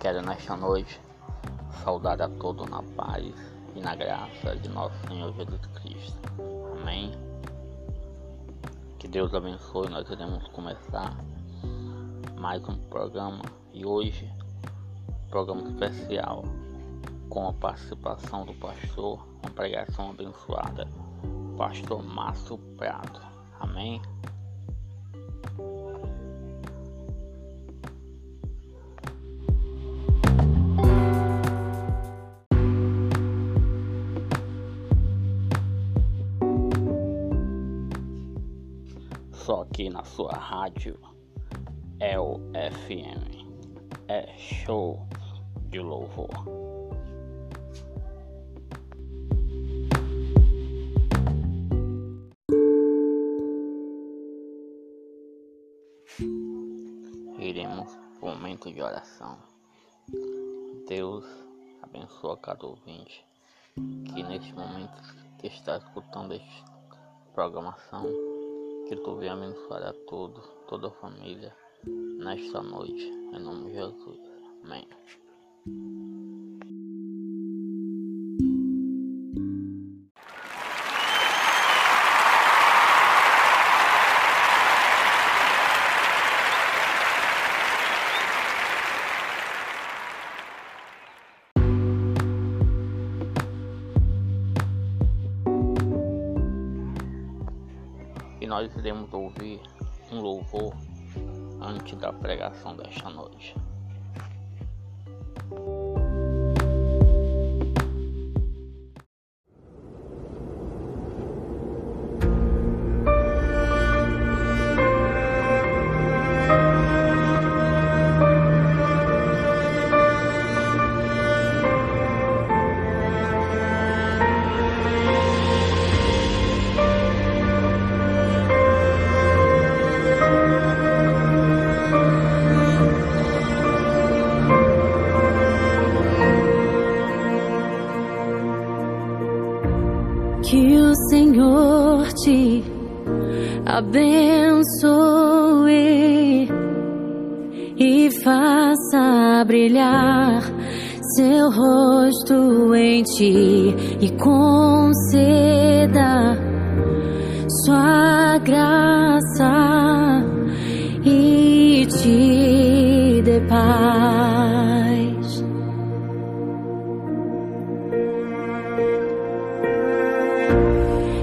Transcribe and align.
Quero 0.00 0.22
nesta 0.22 0.56
noite 0.56 0.98
saudar 1.84 2.22
a 2.22 2.28
todos 2.30 2.66
na 2.70 2.82
paz 2.82 3.34
e 3.74 3.80
na 3.80 3.94
graça 3.94 4.56
de 4.56 4.66
nosso 4.70 4.96
Senhor 5.06 5.30
Jesus 5.34 5.60
Cristo. 5.74 6.18
Amém. 6.80 7.12
Que 8.98 9.06
Deus 9.06 9.34
abençoe. 9.34 9.90
Nós 9.90 10.08
iremos 10.08 10.48
começar 10.48 11.14
mais 12.38 12.66
um 12.66 12.78
programa 12.88 13.42
e 13.74 13.84
hoje 13.84 14.32
programa 15.28 15.68
especial 15.68 16.44
com 17.28 17.48
a 17.48 17.52
participação 17.52 18.46
do 18.46 18.54
pastor, 18.54 19.22
uma 19.42 19.52
pregação 19.54 20.12
abençoada, 20.12 20.88
pastor 21.58 22.02
Márcio 22.02 22.56
Prado. 22.78 23.20
Amém. 23.60 24.00
Aqui 39.80 39.88
na 39.88 40.04
sua 40.04 40.32
rádio 40.32 41.00
é 42.00 42.20
o 42.20 42.34
FM. 42.52 43.48
É 44.08 44.36
show 44.36 45.08
de 45.70 45.80
louvor. 45.80 46.28
Iremos 57.38 57.96
para 58.18 58.28
o 58.28 58.34
momento 58.34 58.70
de 58.70 58.82
oração. 58.82 59.38
Deus 60.86 61.24
abençoa 61.82 62.36
cada 62.36 62.66
ouvinte 62.66 63.24
que 63.74 64.22
neste 64.24 64.52
momento 64.52 65.00
está 65.42 65.78
escutando 65.78 66.34
esta 66.34 66.70
programação. 67.32 68.29
Que 68.90 68.96
tu 68.96 69.14
venha 69.14 69.34
abençoar 69.34 69.84
a 69.84 69.92
todos, 70.08 70.44
toda 70.66 70.88
a 70.88 70.90
família, 70.90 71.54
nesta 72.18 72.60
noite, 72.60 73.04
em 73.32 73.38
nome 73.38 73.66
de 73.66 73.74
Jesus. 73.74 74.18
Amém. 74.64 74.84
Nós 98.60 98.76
iremos 98.76 99.10
ouvir 99.14 99.58
um 100.12 100.20
louvor 100.20 100.74
antes 101.62 101.96
da 101.98 102.12
pregação 102.12 102.76
desta 102.76 103.08
noite. 103.08 103.54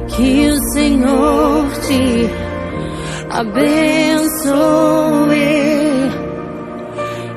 Que 0.08 0.48
o 0.50 0.58
Senhor 0.74 1.68
te 1.86 2.30
abençoe 3.30 4.58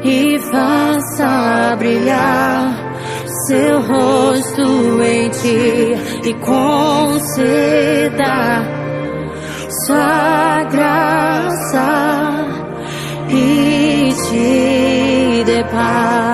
e 0.04 0.38
faça 0.38 1.76
brilhar 1.76 2.90
seu 3.46 3.80
rosto 3.82 5.02
em 5.02 5.28
ti 5.30 5.96
e 6.28 6.34
conceda 6.34 7.60
sua 9.86 10.64
graça 10.70 11.88
e 13.28 14.12
te 14.28 15.44
dê 15.44 15.64
paz. 15.64 16.29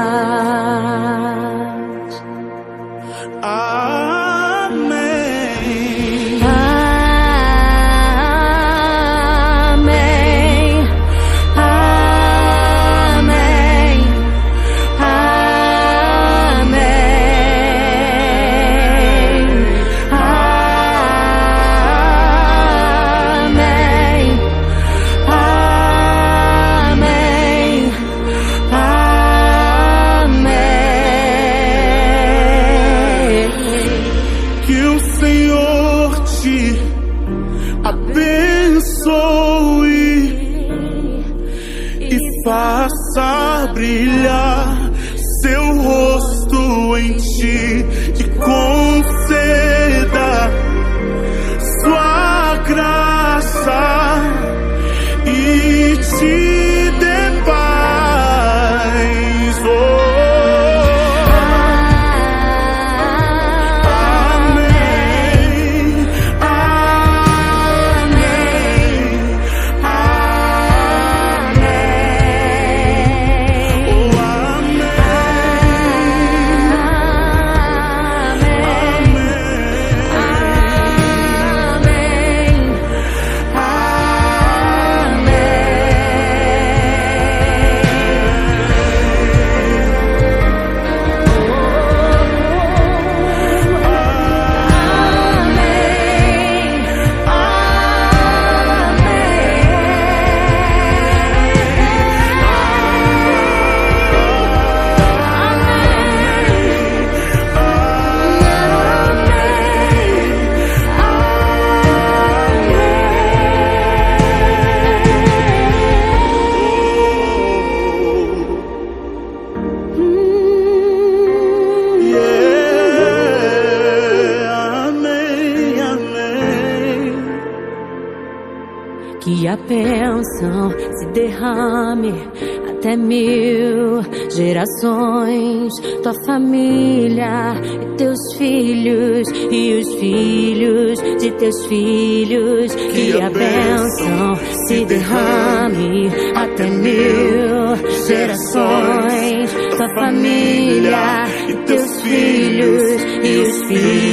Teus 141.47 141.67
filhos, 141.67 142.75
que 142.75 143.23
a 143.23 143.31
bênção 143.31 144.35
se 144.67 144.85
derrame 144.85 146.11
até 146.35 146.69
mil 146.69 147.77
gerações, 148.07 149.53
tua 149.77 149.89
família 149.95 151.25
e 151.49 151.55
teus 151.67 152.03
filhos 152.03 153.03
e 153.23 153.39
os 153.39 153.69
filhos 153.69 154.06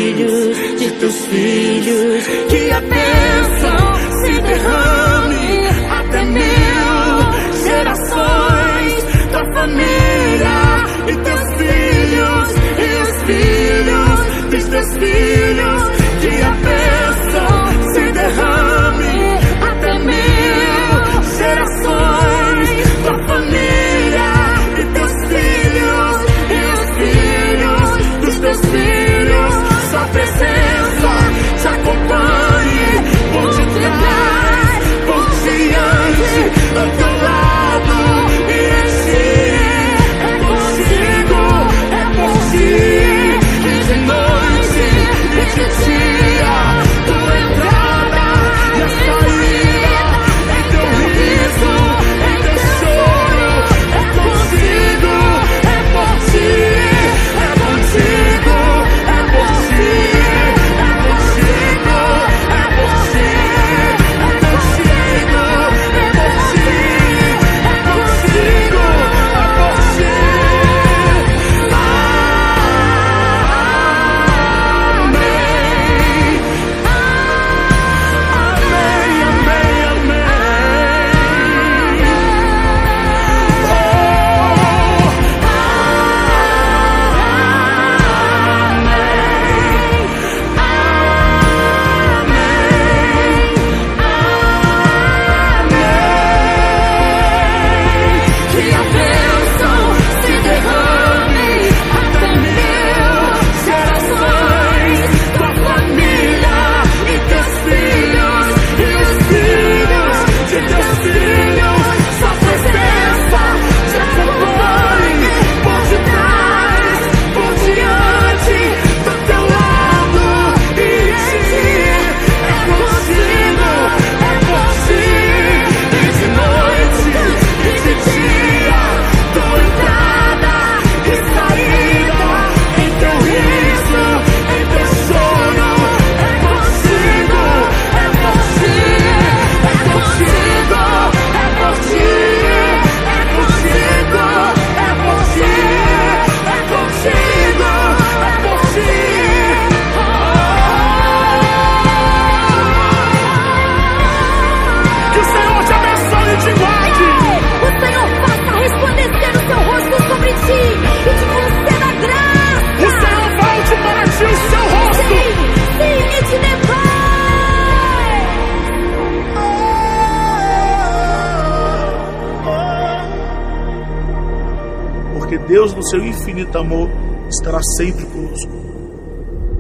seu 175.94 176.04
infinito 176.04 176.58
amor, 176.58 176.90
estará 177.30 177.62
sempre 177.78 178.04
conosco. 178.08 178.52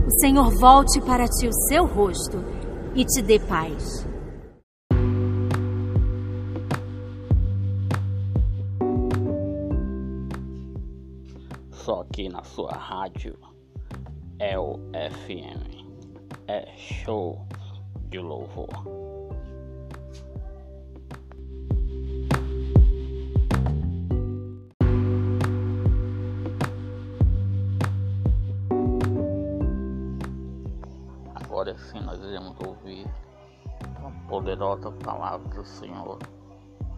O 0.07 0.19
Senhor 0.19 0.49
volte 0.59 0.99
para 1.01 1.27
ti 1.27 1.47
o 1.47 1.53
seu 1.67 1.85
rosto 1.85 2.43
e 2.95 3.05
te 3.05 3.21
dê 3.21 3.39
paz. 3.39 4.03
Só 11.69 12.01
aqui 12.01 12.27
na 12.29 12.43
sua 12.43 12.71
rádio 12.71 13.37
é 14.39 14.57
o 14.57 14.79
FM. 14.91 15.85
É 16.47 16.67
show 16.75 17.45
de 18.09 18.17
louvor. 18.17 19.12
Agora 31.63 31.77
sim 31.77 32.01
nós 32.01 32.19
iremos 32.19 32.57
ouvir 32.59 33.07
uma 33.97 34.11
poderosa 34.27 34.91
palavra 34.91 35.47
do 35.47 35.65
Senhor 35.65 36.19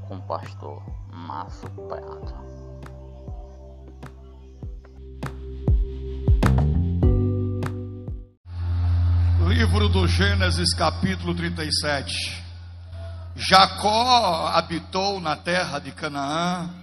com 0.07 0.15
o 0.15 0.21
pastor 0.23 0.81
Márcio 1.11 1.69
Prata. 1.87 2.35
Livro 9.47 9.87
do 9.87 10.07
Gênesis, 10.07 10.73
capítulo 10.73 11.35
37. 11.35 12.43
Jacó 13.35 14.47
habitou 14.47 15.21
na 15.21 15.35
terra 15.35 15.77
de 15.77 15.91
Canaã, 15.91 16.73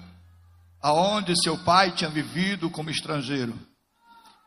aonde 0.81 1.35
seu 1.43 1.59
pai 1.59 1.91
tinha 1.91 2.09
vivido 2.09 2.71
como 2.71 2.91
estrangeiro. 2.91 3.55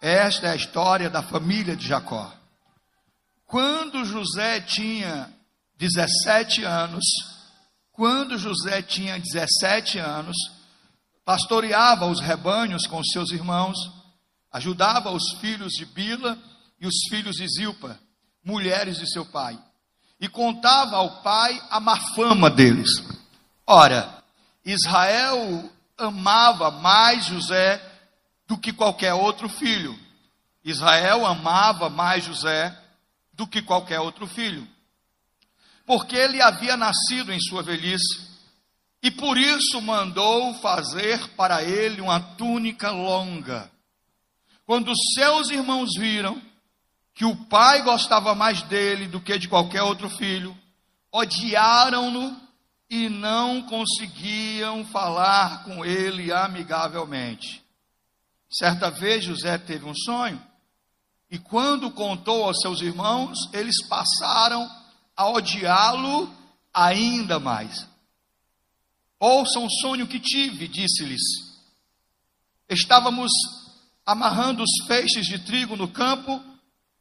Esta 0.01 0.48
é 0.48 0.51
a 0.51 0.56
história 0.56 1.10
da 1.10 1.22
família 1.22 1.75
de 1.75 1.86
Jacó. 1.86 2.32
Quando 3.46 4.04
José 4.06 4.62
tinha 4.62 5.32
17 5.78 6.64
anos, 6.64 7.04
quando 7.92 8.38
José 8.38 8.82
tinha 8.82 9.20
17 9.20 10.00
anos, 10.00 10.36
pastoreava 11.24 12.06
os 12.06 12.20
rebanhos 12.20 12.86
com 12.88 13.04
seus 13.04 13.32
irmãos, 13.32 13.78
ajudava 14.52 15.12
os 15.12 15.38
filhos 15.40 15.74
de 15.74 15.86
Bila 15.86 16.38
e 16.80 16.88
os 16.88 16.96
filhos 17.10 17.36
de 17.36 17.48
Zilpa, 17.48 18.00
mulheres 18.44 18.98
de 18.98 19.12
seu 19.12 19.25
pai, 19.25 19.58
e 20.20 20.28
contava 20.28 20.98
ao 20.98 21.22
pai 21.22 21.62
a 21.70 21.80
má 21.80 21.98
fama 22.16 22.50
deles. 22.50 22.90
Ora, 23.66 24.24
Israel 24.64 25.70
amava 25.98 26.72
mais 26.72 27.25
José 27.25 27.82
do 28.48 28.58
que 28.58 28.74
qualquer 28.74 29.14
outro 29.14 29.48
filho. 29.50 29.98
Israel 30.64 31.25
amava 31.25 31.90
mais 31.90 32.24
José 32.24 32.75
do 33.36 33.46
que 33.48 33.62
qualquer 33.62 34.00
outro 34.00 34.25
filho. 34.27 34.68
porque 35.86 36.15
ele 36.15 36.42
havia 36.42 36.75
nascido 36.75 37.32
em 37.32 37.39
sua 37.39 37.62
velhice, 37.62 38.25
e 39.04 39.12
por 39.12 39.38
isso 39.38 39.80
mandou 39.82 40.54
fazer 40.56 41.27
para 41.36 41.63
ele 41.63 42.01
uma 42.01 42.20
túnica 42.20 42.89
longa. 42.89 43.72
Quando 44.65 44.92
seus 45.13 45.51
irmãos 45.51 45.92
viram 45.96 46.42
que 47.13 47.24
o 47.24 47.36
pai 47.36 47.84
gostava 47.84 48.34
mais 48.34 48.63
dele 48.63 49.08
do 49.08 49.22
que 49.22 49.38
de 49.38 49.48
qualquer 49.48 49.84
outro 49.84 50.10
filho, 50.10 50.58
odiaram-no 51.12 52.36
e 52.89 53.08
não 53.08 53.62
conseguiam 53.62 54.84
falar 54.86 55.63
com 55.63 55.86
ele 55.86 56.34
amigavelmente. 56.34 57.63
Certa 58.50 58.89
vez 58.89 59.24
José 59.24 59.58
teve 59.60 59.86
um 59.86 59.94
sonho, 59.94 60.42
e 61.29 61.39
quando 61.39 61.91
contou 61.91 62.44
aos 62.44 62.60
seus 62.60 62.82
irmãos, 62.82 63.38
eles 63.51 63.86
passaram 63.88 64.70
a 65.15 65.29
odiá-lo 65.29 66.34
ainda 66.74 67.39
mais. 67.39 67.88
Ouçam 69.20 69.65
o 69.65 69.72
sonho 69.72 70.08
que 70.08 70.20
tive, 70.20 70.67
disse-lhes. 70.67 71.22
Estávamos 72.70 73.32
amarrando 74.05 74.63
os 74.63 74.88
feixes 74.88 75.25
de 75.25 75.39
trigo 75.39 75.75
no 75.75 75.88
campo, 75.88 76.44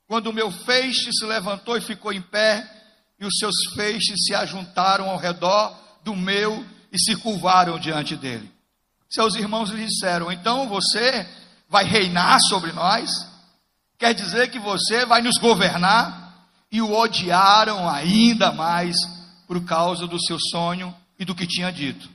quando 0.06 0.28
o 0.28 0.32
meu 0.32 0.50
feixe 0.50 1.10
se 1.12 1.24
levantou 1.26 1.76
e 1.76 1.82
ficou 1.82 2.12
em 2.12 2.22
pé, 2.22 2.70
e 3.18 3.26
os 3.26 3.36
seus 3.38 3.54
feixes 3.74 4.24
se 4.26 4.34
ajuntaram 4.34 5.10
ao 5.10 5.18
redor 5.18 5.76
do 6.02 6.14
meu 6.14 6.64
e 6.92 6.98
se 6.98 7.16
curvaram 7.16 7.78
diante 7.78 8.16
dele. 8.16 8.50
Seus 9.08 9.34
irmãos 9.34 9.70
lhe 9.70 9.84
disseram: 9.86 10.32
Então 10.32 10.68
você 10.68 11.28
vai 11.68 11.84
reinar 11.84 12.40
sobre 12.40 12.72
nós? 12.72 13.10
Quer 13.98 14.14
dizer 14.14 14.50
que 14.50 14.58
você 14.58 15.04
vai 15.06 15.22
nos 15.22 15.38
governar? 15.38 16.22
E 16.70 16.82
o 16.82 16.92
odiaram 16.92 17.88
ainda 17.88 18.52
mais 18.52 18.96
por 19.46 19.64
causa 19.64 20.06
do 20.06 20.20
seu 20.20 20.38
sonho 20.50 20.94
e 21.18 21.24
do 21.24 21.34
que 21.34 21.46
tinha 21.46 21.70
dito. 21.70 22.08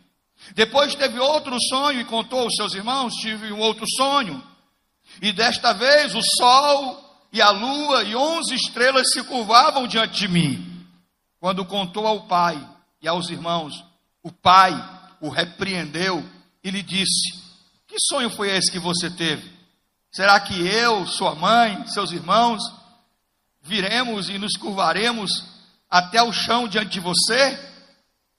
Depois 0.54 0.96
teve 0.96 1.20
outro 1.20 1.56
sonho 1.62 2.02
e 2.02 2.06
contou 2.06 2.42
aos 2.42 2.56
seus 2.56 2.74
irmãos: 2.74 3.14
Tive 3.16 3.52
um 3.52 3.60
outro 3.60 3.86
sonho. 3.98 4.44
E 5.22 5.32
desta 5.32 5.74
vez 5.74 6.14
o 6.16 6.22
sol 6.38 7.28
e 7.32 7.42
a 7.42 7.50
lua 7.52 8.04
e 8.04 8.16
onze 8.16 8.56
estrelas 8.56 9.12
se 9.12 9.24
curvavam 9.24 9.88
diante 9.88 10.20
de 10.20 10.28
mim. 10.28 10.86
Quando 11.40 11.66
contou 11.66 12.06
ao 12.06 12.28
pai 12.28 12.60
e 13.02 13.08
aos 13.08 13.30
irmãos, 13.30 13.84
o 14.22 14.32
pai 14.32 14.74
o 15.22 15.30
repreendeu 15.30 16.24
e 16.64 16.70
lhe 16.70 16.82
disse: 16.82 17.34
Que 17.88 17.96
sonho 18.08 18.30
foi 18.30 18.50
esse 18.50 18.72
que 18.72 18.80
você 18.80 19.10
teve? 19.10 19.59
Será 20.12 20.40
que 20.40 20.54
eu, 20.68 21.06
sua 21.06 21.36
mãe, 21.36 21.86
seus 21.88 22.12
irmãos, 22.12 22.62
viremos 23.62 24.30
e 24.30 24.38
nos 24.38 24.58
curvaremos 24.58 25.46
até 25.90 26.22
o 26.24 26.34
chão 26.34 26.68
diante 26.68 26.92
de 26.92 27.00
você? 27.00 27.60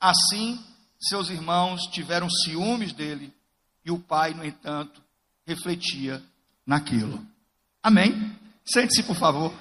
Assim, 0.01 0.63
seus 1.01 1.31
irmãos 1.31 1.83
tiveram 1.87 2.29
ciúmes 2.29 2.93
dele 2.93 3.33
e 3.85 3.91
o 3.91 3.99
pai, 3.99 4.35
no 4.35 4.45
entanto, 4.45 5.01
refletia 5.47 6.23
naquilo. 6.67 7.25
Amém? 7.83 8.37
Sente-se, 8.65 9.03
por 9.03 9.17
favor. 9.17 9.53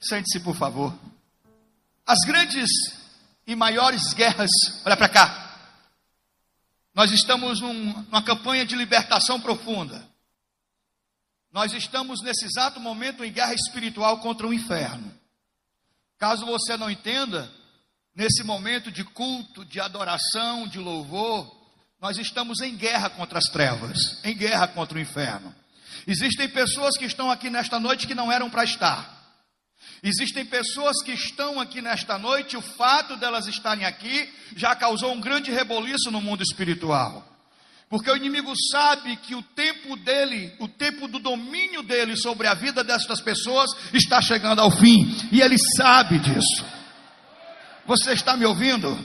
Sente-se, 0.00 0.40
por 0.40 0.54
favor. 0.54 0.96
As 2.06 2.18
grandes 2.24 2.70
e 3.46 3.54
maiores 3.54 4.12
guerras, 4.14 4.50
olha 4.84 4.96
para 4.96 5.08
cá. 5.08 5.46
Nós 6.94 7.10
estamos 7.10 7.60
num, 7.60 7.92
numa 8.02 8.22
campanha 8.22 8.64
de 8.64 8.74
libertação 8.74 9.40
profunda. 9.40 10.06
Nós 11.56 11.72
estamos 11.72 12.20
nesse 12.20 12.44
exato 12.44 12.78
momento 12.78 13.24
em 13.24 13.32
guerra 13.32 13.54
espiritual 13.54 14.18
contra 14.18 14.46
o 14.46 14.52
inferno. 14.52 15.10
Caso 16.18 16.44
você 16.44 16.76
não 16.76 16.90
entenda, 16.90 17.50
nesse 18.14 18.44
momento 18.44 18.92
de 18.92 19.02
culto, 19.02 19.64
de 19.64 19.80
adoração, 19.80 20.68
de 20.68 20.78
louvor, 20.78 21.50
nós 21.98 22.18
estamos 22.18 22.60
em 22.60 22.76
guerra 22.76 23.08
contra 23.08 23.38
as 23.38 23.46
trevas, 23.46 23.96
em 24.22 24.36
guerra 24.36 24.68
contra 24.68 24.98
o 24.98 25.00
inferno. 25.00 25.54
Existem 26.06 26.46
pessoas 26.46 26.94
que 26.98 27.06
estão 27.06 27.30
aqui 27.30 27.48
nesta 27.48 27.80
noite 27.80 28.06
que 28.06 28.14
não 28.14 28.30
eram 28.30 28.50
para 28.50 28.62
estar. 28.62 29.10
Existem 30.02 30.44
pessoas 30.44 31.02
que 31.02 31.12
estão 31.12 31.58
aqui 31.58 31.80
nesta 31.80 32.18
noite, 32.18 32.58
o 32.58 32.60
fato 32.60 33.16
delas 33.16 33.46
estarem 33.46 33.86
aqui 33.86 34.30
já 34.54 34.76
causou 34.76 35.10
um 35.10 35.20
grande 35.22 35.50
reboliço 35.50 36.10
no 36.10 36.20
mundo 36.20 36.42
espiritual. 36.42 37.35
Porque 37.88 38.10
o 38.10 38.16
inimigo 38.16 38.52
sabe 38.70 39.16
que 39.16 39.34
o 39.34 39.42
tempo 39.42 39.96
dele, 39.96 40.52
o 40.58 40.66
tempo 40.66 41.06
do 41.06 41.20
domínio 41.20 41.82
dele 41.82 42.16
sobre 42.16 42.48
a 42.48 42.54
vida 42.54 42.82
destas 42.82 43.20
pessoas 43.20 43.70
está 43.92 44.20
chegando 44.20 44.60
ao 44.60 44.70
fim. 44.70 45.06
E 45.30 45.40
ele 45.40 45.56
sabe 45.76 46.18
disso. 46.18 46.64
Você 47.86 48.12
está 48.12 48.36
me 48.36 48.44
ouvindo? 48.44 48.98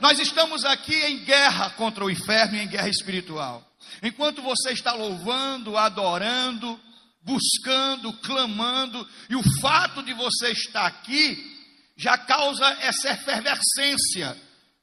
Nós 0.00 0.18
estamos 0.18 0.64
aqui 0.64 0.94
em 0.94 1.18
guerra 1.18 1.70
contra 1.70 2.04
o 2.04 2.10
inferno 2.10 2.56
e 2.56 2.60
em 2.60 2.68
guerra 2.68 2.88
espiritual. 2.88 3.62
Enquanto 4.02 4.40
você 4.40 4.70
está 4.70 4.92
louvando, 4.92 5.76
adorando, 5.76 6.80
buscando, 7.22 8.12
clamando, 8.14 9.06
e 9.28 9.36
o 9.36 9.42
fato 9.60 10.02
de 10.02 10.14
você 10.14 10.50
estar 10.52 10.86
aqui 10.86 11.58
já 11.94 12.16
causa 12.16 12.64
essa 12.80 13.10
efervescência 13.10 14.34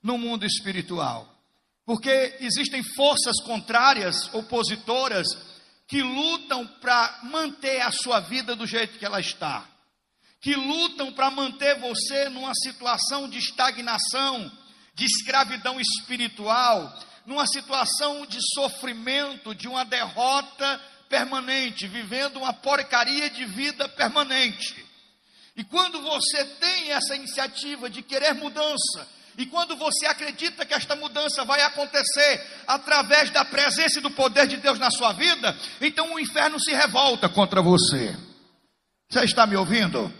no 0.04 0.18
mundo 0.18 0.46
espiritual. 0.46 1.35
Porque 1.86 2.38
existem 2.40 2.82
forças 2.82 3.40
contrárias, 3.44 4.34
opositoras, 4.34 5.28
que 5.88 6.02
lutam 6.02 6.66
para 6.82 7.20
manter 7.24 7.82
a 7.82 7.92
sua 7.92 8.20
vida 8.20 8.56
do 8.56 8.66
jeito 8.66 8.98
que 8.98 9.06
ela 9.06 9.20
está, 9.20 9.68
que 10.42 10.56
lutam 10.56 11.14
para 11.14 11.30
manter 11.30 11.80
você 11.80 12.28
numa 12.30 12.54
situação 12.56 13.30
de 13.30 13.38
estagnação, 13.38 14.52
de 14.96 15.06
escravidão 15.06 15.80
espiritual, 15.80 16.92
numa 17.26 17.46
situação 17.46 18.26
de 18.26 18.40
sofrimento, 18.56 19.54
de 19.54 19.68
uma 19.68 19.86
derrota 19.86 20.82
permanente, 21.08 21.88
vivendo 21.88 22.38
uma 22.38 22.54
porcaria 22.54 23.30
de 23.30 23.46
vida 23.46 23.88
permanente. 23.90 24.84
E 25.56 25.64
quando 25.64 26.02
você 26.02 26.44
tem 26.46 26.92
essa 26.92 27.16
iniciativa 27.16 27.90
de 27.90 28.02
querer 28.02 28.34
mudança, 28.34 29.08
e 29.38 29.46
quando 29.46 29.76
você 29.76 30.06
acredita 30.06 30.66
que 30.66 30.74
esta 30.74 30.96
mudança 30.96 31.44
vai 31.44 31.62
acontecer 31.62 32.42
através 32.66 33.30
da 33.30 33.44
presença 33.44 34.00
e 34.00 34.02
do 34.02 34.10
poder 34.12 34.48
de 34.48 34.58
Deus 34.58 34.80
na 34.80 34.90
sua 34.90 35.12
vida, 35.12 35.56
então 35.82 36.14
o 36.14 36.20
inferno 36.20 36.60
se 36.60 36.74
revolta 36.74 37.28
contra 37.28 37.62
você. 37.62 38.16
Você 39.10 39.26
está 39.26 39.46
me 39.46 39.56
ouvindo? 39.56 40.12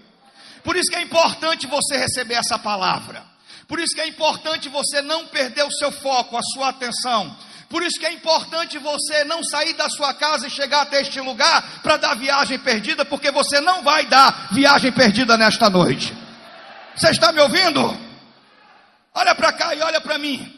Por 0.64 0.76
isso 0.76 0.90
que 0.90 0.98
é 0.98 1.02
importante 1.02 1.66
você 1.66 1.98
receber 1.98 2.34
essa 2.34 2.60
palavra. 2.60 3.24
Por 3.68 3.80
isso 3.80 3.96
que 3.96 4.02
é 4.02 4.08
importante 4.08 4.68
você 4.68 5.02
não 5.02 5.28
perder 5.28 5.64
o 5.64 5.72
seu 5.72 5.92
foco, 5.92 6.38
a 6.38 6.44
sua 6.44 6.70
atenção. 6.70 7.36
Por 7.70 7.82
isso 7.82 8.00
que 8.00 8.06
é 8.06 8.12
importante 8.12 8.78
você 8.78 9.24
não 9.24 9.44
sair 9.44 9.74
da 9.74 9.90
sua 9.90 10.14
casa 10.14 10.48
e 10.48 10.52
chegar 10.52 10.82
até 10.82 11.02
este 11.02 11.20
lugar 11.22 11.82
para 11.82 11.98
dar 11.98 12.16
viagem 12.16 12.60
perdida, 12.60 13.06
porque 13.06 13.32
você 13.32 13.60
não 13.62 13.82
vai 13.82 14.06
dar 14.06 14.50
viagem 14.52 14.92
perdida 14.92 15.38
nesta 15.38 15.70
noite. 15.70 16.14
Você 16.96 17.10
está 17.10 17.32
me 17.32 17.42
ouvindo? 17.42 18.05
Olha 19.16 19.34
para 19.34 19.54
cá 19.54 19.74
e 19.74 19.82
olha 19.82 20.02
para 20.02 20.18
mim. 20.18 20.52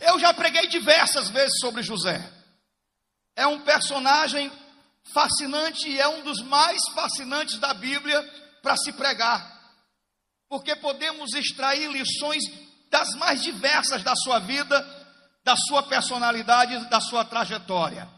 Eu 0.00 0.18
já 0.18 0.32
preguei 0.32 0.66
diversas 0.66 1.28
vezes 1.28 1.60
sobre 1.60 1.82
José. 1.82 2.20
É 3.36 3.46
um 3.46 3.60
personagem 3.60 4.50
fascinante 5.12 5.86
e 5.88 6.00
é 6.00 6.08
um 6.08 6.22
dos 6.22 6.40
mais 6.40 6.80
fascinantes 6.94 7.58
da 7.58 7.74
Bíblia 7.74 8.22
para 8.62 8.76
se 8.78 8.92
pregar. 8.92 9.54
Porque 10.48 10.74
podemos 10.76 11.34
extrair 11.34 11.90
lições 11.90 12.42
das 12.90 13.14
mais 13.16 13.42
diversas 13.42 14.02
da 14.02 14.16
sua 14.16 14.38
vida, 14.38 14.80
da 15.44 15.54
sua 15.68 15.82
personalidade, 15.82 16.88
da 16.88 17.00
sua 17.00 17.26
trajetória. 17.26 18.08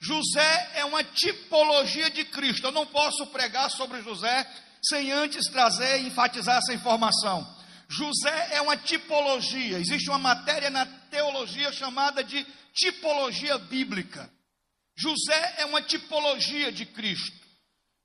José 0.00 0.70
é 0.74 0.84
uma 0.86 1.04
tipologia 1.04 2.10
de 2.10 2.24
Cristo. 2.24 2.66
Eu 2.66 2.72
não 2.72 2.86
posso 2.86 3.26
pregar 3.26 3.70
sobre 3.70 4.00
José 4.00 4.50
sem 4.82 5.12
antes 5.12 5.50
trazer 5.50 6.00
e 6.00 6.06
enfatizar 6.06 6.56
essa 6.56 6.72
informação. 6.72 7.61
José 7.92 8.48
é 8.52 8.62
uma 8.62 8.76
tipologia. 8.76 9.78
Existe 9.78 10.08
uma 10.08 10.18
matéria 10.18 10.70
na 10.70 10.86
teologia 10.86 11.70
chamada 11.72 12.24
de 12.24 12.46
tipologia 12.72 13.58
bíblica. 13.58 14.30
José 14.96 15.54
é 15.58 15.66
uma 15.66 15.82
tipologia 15.82 16.72
de 16.72 16.86
Cristo. 16.86 17.36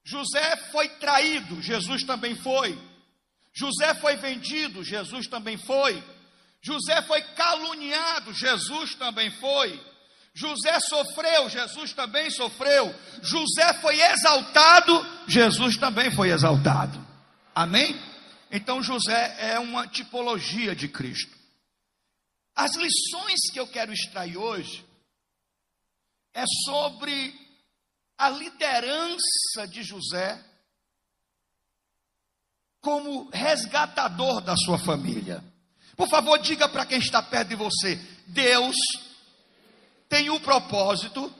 José 0.04 0.58
foi 0.72 0.90
traído, 0.90 1.62
Jesus 1.62 2.04
também 2.04 2.36
foi. 2.36 2.78
José 3.54 3.94
foi 3.96 4.18
vendido, 4.18 4.84
Jesus 4.84 5.26
também 5.28 5.58
foi. 5.58 6.04
José 6.62 7.02
foi 7.04 7.22
caluniado, 7.22 8.34
Jesus 8.34 8.94
também 8.96 9.32
foi. 9.32 9.82
José 10.34 10.80
sofreu, 10.82 11.50
Jesus 11.50 11.94
também 11.94 12.30
sofreu. 12.30 12.94
José 13.22 13.74
foi 13.82 14.00
exaltado, 14.02 15.24
Jesus 15.28 15.78
também 15.78 16.12
foi 16.12 16.30
exaltado. 16.30 17.06
Amém? 17.56 17.98
Então 18.50 18.82
José 18.82 19.36
é 19.40 19.60
uma 19.60 19.88
tipologia 19.88 20.76
de 20.76 20.88
Cristo. 20.88 21.38
As 22.56 22.76
lições 22.76 23.52
que 23.52 23.60
eu 23.60 23.68
quero 23.68 23.94
extrair 23.94 24.38
hoje 24.38 24.86
é 26.34 26.44
sobre 26.66 27.34
a 28.18 28.30
liderança 28.30 29.68
de 29.70 29.84
José 29.84 30.44
como 32.82 33.30
resgatador 33.32 34.42
da 34.42 34.56
sua 34.56 34.78
família. 34.78 35.44
Por 35.96 36.08
favor, 36.08 36.38
diga 36.40 36.70
para 36.70 36.86
quem 36.86 37.00
está 37.00 37.22
perto 37.22 37.50
de 37.50 37.56
você: 37.56 37.96
Deus 38.28 38.76
tem 40.08 40.30
o 40.30 40.40
propósito 40.40 41.34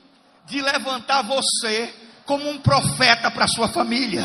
de 0.46 0.60
levantar 0.60 1.22
você 1.22 1.94
como 2.24 2.48
um 2.48 2.60
profeta 2.60 3.30
para 3.30 3.48
sua 3.48 3.68
família. 3.68 4.24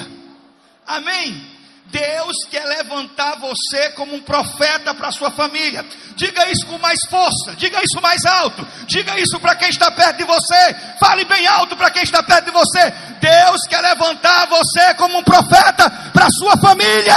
Amém? 0.85 1.52
Deus 1.85 2.35
quer 2.49 2.65
levantar 2.65 3.37
você 3.39 3.89
como 3.91 4.15
um 4.15 4.21
profeta 4.21 4.93
para 4.95 5.11
sua 5.11 5.29
família. 5.29 5.85
Diga 6.15 6.49
isso 6.49 6.65
com 6.65 6.77
mais 6.79 6.97
força, 7.09 7.55
diga 7.55 7.79
isso 7.83 8.01
mais 8.01 8.23
alto, 8.25 8.65
diga 8.87 9.19
isso 9.19 9.39
para 9.39 9.55
quem 9.55 9.69
está 9.69 9.91
perto 9.91 10.17
de 10.17 10.23
você. 10.23 10.75
Fale 10.99 11.23
bem 11.25 11.45
alto 11.45 11.75
para 11.75 11.91
quem 11.91 12.03
está 12.03 12.23
perto 12.23 12.45
de 12.45 12.51
você. 12.51 12.91
Deus 13.19 13.61
quer 13.69 13.81
levantar 13.81 14.47
você 14.47 14.93
como 14.95 15.19
um 15.19 15.23
profeta 15.23 15.89
para 16.11 16.29
sua 16.31 16.57
família. 16.57 17.15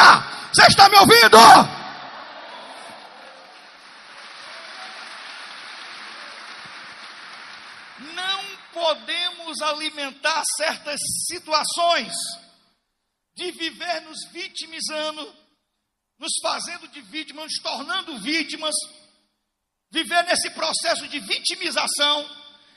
Você 0.52 0.66
está 0.66 0.88
me 0.88 0.96
ouvindo? 0.96 1.38
Não 8.14 8.40
podemos 8.74 9.62
alimentar 9.62 10.42
certas 10.58 11.00
situações 11.26 12.12
de 13.36 13.50
viver 13.52 14.00
nos 14.02 14.18
vitimizando, 14.32 15.34
nos 16.18 16.32
fazendo 16.42 16.88
de 16.88 17.02
vítimas, 17.02 17.44
nos 17.44 17.62
tornando 17.62 18.18
vítimas, 18.18 18.74
viver 19.90 20.24
nesse 20.24 20.50
processo 20.50 21.06
de 21.06 21.20
vitimização, 21.20 22.28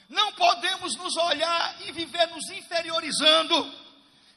não 0.08 0.32
podemos 0.32 0.94
nos 0.96 1.16
olhar 1.16 1.76
e 1.86 1.92
viver 1.92 2.26
nos 2.28 2.50
inferiorizando, 2.50 3.74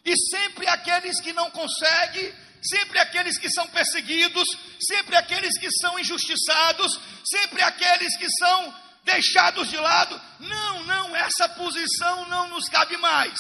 e 0.06 0.16
sempre 0.30 0.68
aqueles 0.68 1.20
que 1.20 1.34
não 1.34 1.52
conseguem, 1.52 2.34
sempre 2.62 3.00
aqueles 3.00 3.38
que 3.38 3.50
são 3.52 3.68
perseguidos, 3.68 4.48
sempre 4.80 5.18
aqueles 5.18 5.58
que 5.60 5.70
são 5.82 6.00
injustiçados, 6.00 7.00
sempre 7.26 7.62
aqueles 7.62 8.16
que 8.18 8.30
são 8.30 8.76
deixados 9.04 9.70
de 9.70 9.78
lado. 9.78 10.22
Não, 10.40 10.84
não, 10.84 11.16
essa 11.16 11.50
posição 11.50 12.28
não 12.30 12.48
nos 12.50 12.70
cabe 12.70 12.96
mais. 12.98 13.38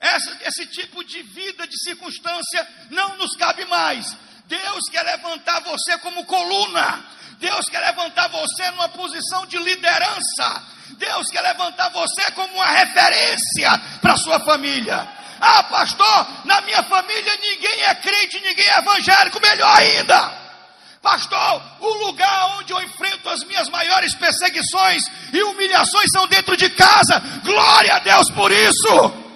Essa, 0.00 0.36
esse 0.42 0.66
tipo 0.66 1.02
de 1.04 1.22
vida, 1.22 1.66
de 1.66 1.78
circunstância, 1.82 2.66
não 2.90 3.16
nos 3.16 3.36
cabe 3.36 3.64
mais. 3.64 4.16
Deus 4.46 4.88
quer 4.90 5.02
levantar 5.02 5.60
você 5.60 5.98
como 5.98 6.24
coluna. 6.24 7.04
Deus 7.38 7.68
quer 7.68 7.80
levantar 7.80 8.28
você 8.28 8.70
numa 8.70 8.88
posição 8.88 9.46
de 9.46 9.58
liderança. 9.58 10.62
Deus 10.90 11.28
quer 11.30 11.42
levantar 11.42 11.90
você 11.90 12.30
como 12.32 12.54
uma 12.54 12.66
referência 12.66 13.70
para 14.00 14.16
sua 14.16 14.40
família. 14.40 15.06
Ah, 15.40 15.62
pastor, 15.64 16.26
na 16.44 16.60
minha 16.62 16.82
família 16.82 17.32
ninguém 17.40 17.82
é 17.82 17.94
crente, 17.94 18.40
ninguém 18.40 18.66
é 18.66 18.78
evangélico, 18.78 19.40
melhor 19.40 19.76
ainda. 19.76 20.48
Pastor, 21.00 21.62
o 21.78 22.06
lugar 22.06 22.58
onde 22.58 22.72
eu 22.72 22.82
enfrento 22.82 23.28
as 23.30 23.44
minhas 23.44 23.68
maiores 23.68 24.14
perseguições 24.16 25.04
e 25.32 25.42
humilhações 25.44 26.10
são 26.12 26.26
dentro 26.26 26.56
de 26.56 26.68
casa. 26.70 27.22
Glória 27.44 27.94
a 27.94 27.98
Deus 28.00 28.30
por 28.30 28.50
isso. 28.50 29.27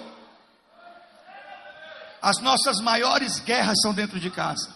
As 2.23 2.37
nossas 2.39 2.79
maiores 2.79 3.41
guerras 3.41 3.75
são 3.81 3.93
dentro 3.93 4.17
de 4.17 4.31
casa. 4.31 4.73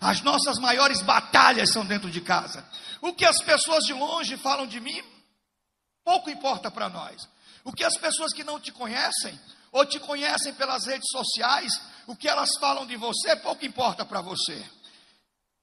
As 0.00 0.20
nossas 0.20 0.60
maiores 0.60 1.02
batalhas 1.02 1.72
são 1.72 1.84
dentro 1.84 2.08
de 2.08 2.20
casa. 2.20 2.64
O 3.00 3.12
que 3.12 3.24
as 3.24 3.42
pessoas 3.42 3.82
de 3.82 3.92
longe 3.92 4.36
falam 4.36 4.64
de 4.68 4.78
mim, 4.78 5.02
pouco 6.04 6.30
importa 6.30 6.70
para 6.70 6.88
nós. 6.88 7.28
O 7.64 7.72
que 7.72 7.82
as 7.82 7.98
pessoas 7.98 8.32
que 8.32 8.44
não 8.44 8.60
te 8.60 8.70
conhecem, 8.70 9.36
ou 9.72 9.84
te 9.84 9.98
conhecem 9.98 10.54
pelas 10.54 10.86
redes 10.86 11.08
sociais, 11.10 11.72
o 12.06 12.14
que 12.14 12.28
elas 12.28 12.50
falam 12.60 12.86
de 12.86 12.96
você, 12.96 13.34
pouco 13.34 13.66
importa 13.66 14.04
para 14.04 14.20
você. 14.20 14.64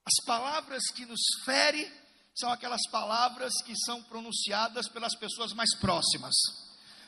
As 0.06 0.26
palavras 0.26 0.84
que 0.94 1.06
nos 1.06 1.22
ferem 1.46 1.90
são 2.36 2.52
aquelas 2.52 2.82
palavras 2.92 3.54
que 3.64 3.74
são 3.86 4.04
pronunciadas 4.04 4.90
pelas 4.90 5.16
pessoas 5.16 5.54
mais 5.54 5.74
próximas. 5.78 6.36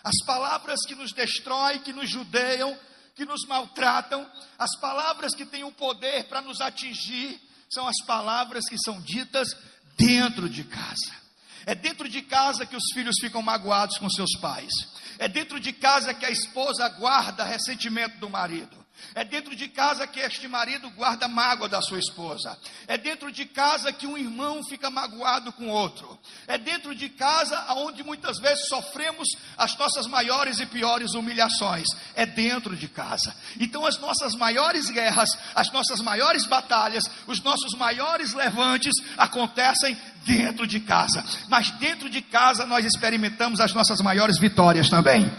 As 0.02 0.16
palavras 0.26 0.80
que 0.88 0.96
nos 0.96 1.12
destroem, 1.12 1.80
que 1.80 1.92
nos 1.92 2.10
judeiam, 2.10 2.78
que 3.16 3.26
nos 3.26 3.46
maltratam, 3.48 4.30
as 4.58 4.76
palavras 4.80 5.36
que 5.36 5.46
têm 5.46 5.64
o 5.64 5.72
poder 5.72 6.26
para 6.26 6.42
nos 6.42 6.62
atingir, 6.62 7.40
são 7.70 7.88
as 7.88 7.98
palavras 8.06 8.66
que 8.68 8.78
são 8.78 9.00
ditas 9.02 9.56
dentro 9.98 10.50
de 10.50 10.64
casa. 10.64 11.22
É 11.66 11.76
dentro 11.76 12.10
de 12.10 12.22
casa 12.22 12.66
que 12.66 12.76
os 12.76 12.92
filhos 12.94 13.16
ficam 13.20 13.42
magoados 13.42 13.98
com 13.98 14.10
seus 14.10 14.36
pais. 14.40 14.74
É 15.20 15.28
dentro 15.28 15.60
de 15.60 15.72
casa 15.72 16.14
que 16.14 16.26
a 16.26 16.32
esposa 16.32 16.90
guarda 16.90 17.44
ressentimento 17.44 18.18
do 18.18 18.30
marido. 18.30 18.81
É 19.14 19.24
dentro 19.24 19.56
de 19.56 19.68
casa 19.68 20.08
que 20.08 20.20
este 20.20 20.48
marido 20.48 20.90
guarda 20.92 21.28
mágoa 21.28 21.68
da 21.68 21.82
sua 21.82 22.00
esposa. 22.00 22.58
É 22.88 22.98
dentro 22.98 23.32
de 23.32 23.46
casa 23.46 23.92
que 23.92 24.08
um 24.08 24.18
irmão 24.18 24.64
fica 24.64 24.90
magoado 24.90 25.52
com 25.52 25.68
outro. 25.68 26.18
É 26.48 26.58
dentro 26.58 26.96
de 26.96 27.10
casa 27.10 27.74
onde 27.74 28.04
muitas 28.04 28.40
vezes 28.40 28.68
sofremos 28.68 29.28
as 29.58 29.76
nossas 29.78 30.08
maiores 30.08 30.60
e 30.60 30.66
piores 30.66 31.14
humilhações. 31.14 31.88
É 32.16 32.26
dentro 32.26 32.76
de 32.76 32.88
casa. 32.88 33.36
Então 33.60 33.86
as 33.86 33.98
nossas 33.98 34.34
maiores 34.36 34.90
guerras, 34.90 35.30
as 35.56 35.72
nossas 35.72 36.00
maiores 36.00 36.46
batalhas, 36.46 37.04
os 37.28 37.42
nossos 37.42 37.74
maiores 37.78 38.34
levantes 38.34 38.94
acontecem 39.18 39.98
dentro 40.26 40.68
de 40.68 40.80
casa. 40.80 41.24
Mas 41.50 41.72
dentro 41.72 42.10
de 42.10 42.22
casa 42.22 42.66
nós 42.66 42.86
experimentamos 42.86 43.60
as 43.60 43.74
nossas 43.74 44.00
maiores 44.02 44.38
vitórias 44.38 44.90
também. 44.90 45.30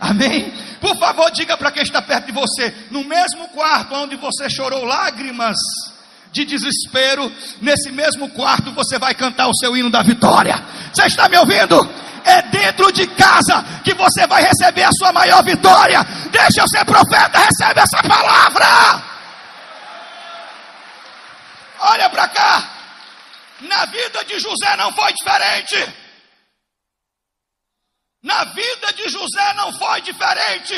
Amém? 0.00 0.50
Por 0.80 0.98
favor, 0.98 1.30
diga 1.30 1.58
para 1.58 1.70
quem 1.70 1.82
está 1.82 2.00
perto 2.00 2.26
de 2.26 2.32
você: 2.32 2.74
no 2.90 3.04
mesmo 3.04 3.48
quarto 3.48 3.94
onde 3.94 4.16
você 4.16 4.48
chorou 4.48 4.84
lágrimas 4.84 5.56
de 6.32 6.44
desespero, 6.44 7.30
nesse 7.60 7.92
mesmo 7.92 8.30
quarto 8.30 8.72
você 8.72 8.98
vai 8.98 9.14
cantar 9.14 9.48
o 9.48 9.54
seu 9.56 9.76
hino 9.76 9.90
da 9.90 10.02
vitória. 10.02 10.54
Você 10.92 11.04
está 11.04 11.28
me 11.28 11.36
ouvindo? 11.36 11.88
É 12.24 12.42
dentro 12.42 12.90
de 12.92 13.06
casa 13.08 13.64
que 13.84 13.92
você 13.94 14.26
vai 14.26 14.42
receber 14.42 14.84
a 14.84 14.90
sua 14.92 15.12
maior 15.12 15.42
vitória. 15.42 16.02
Deixa 16.30 16.62
eu 16.62 16.68
ser 16.68 16.84
profeta, 16.84 17.38
recebe 17.38 17.80
essa 17.80 18.02
palavra. 18.02 19.02
Olha 21.80 22.08
para 22.10 22.28
cá. 22.28 22.62
Na 23.62 23.84
vida 23.86 24.24
de 24.24 24.38
José 24.38 24.76
não 24.76 24.92
foi 24.92 25.12
diferente. 25.12 25.99
Na 28.22 28.44
vida 28.44 28.92
de 28.92 29.08
José 29.08 29.54
não 29.54 29.72
foi 29.72 30.02
diferente. 30.02 30.74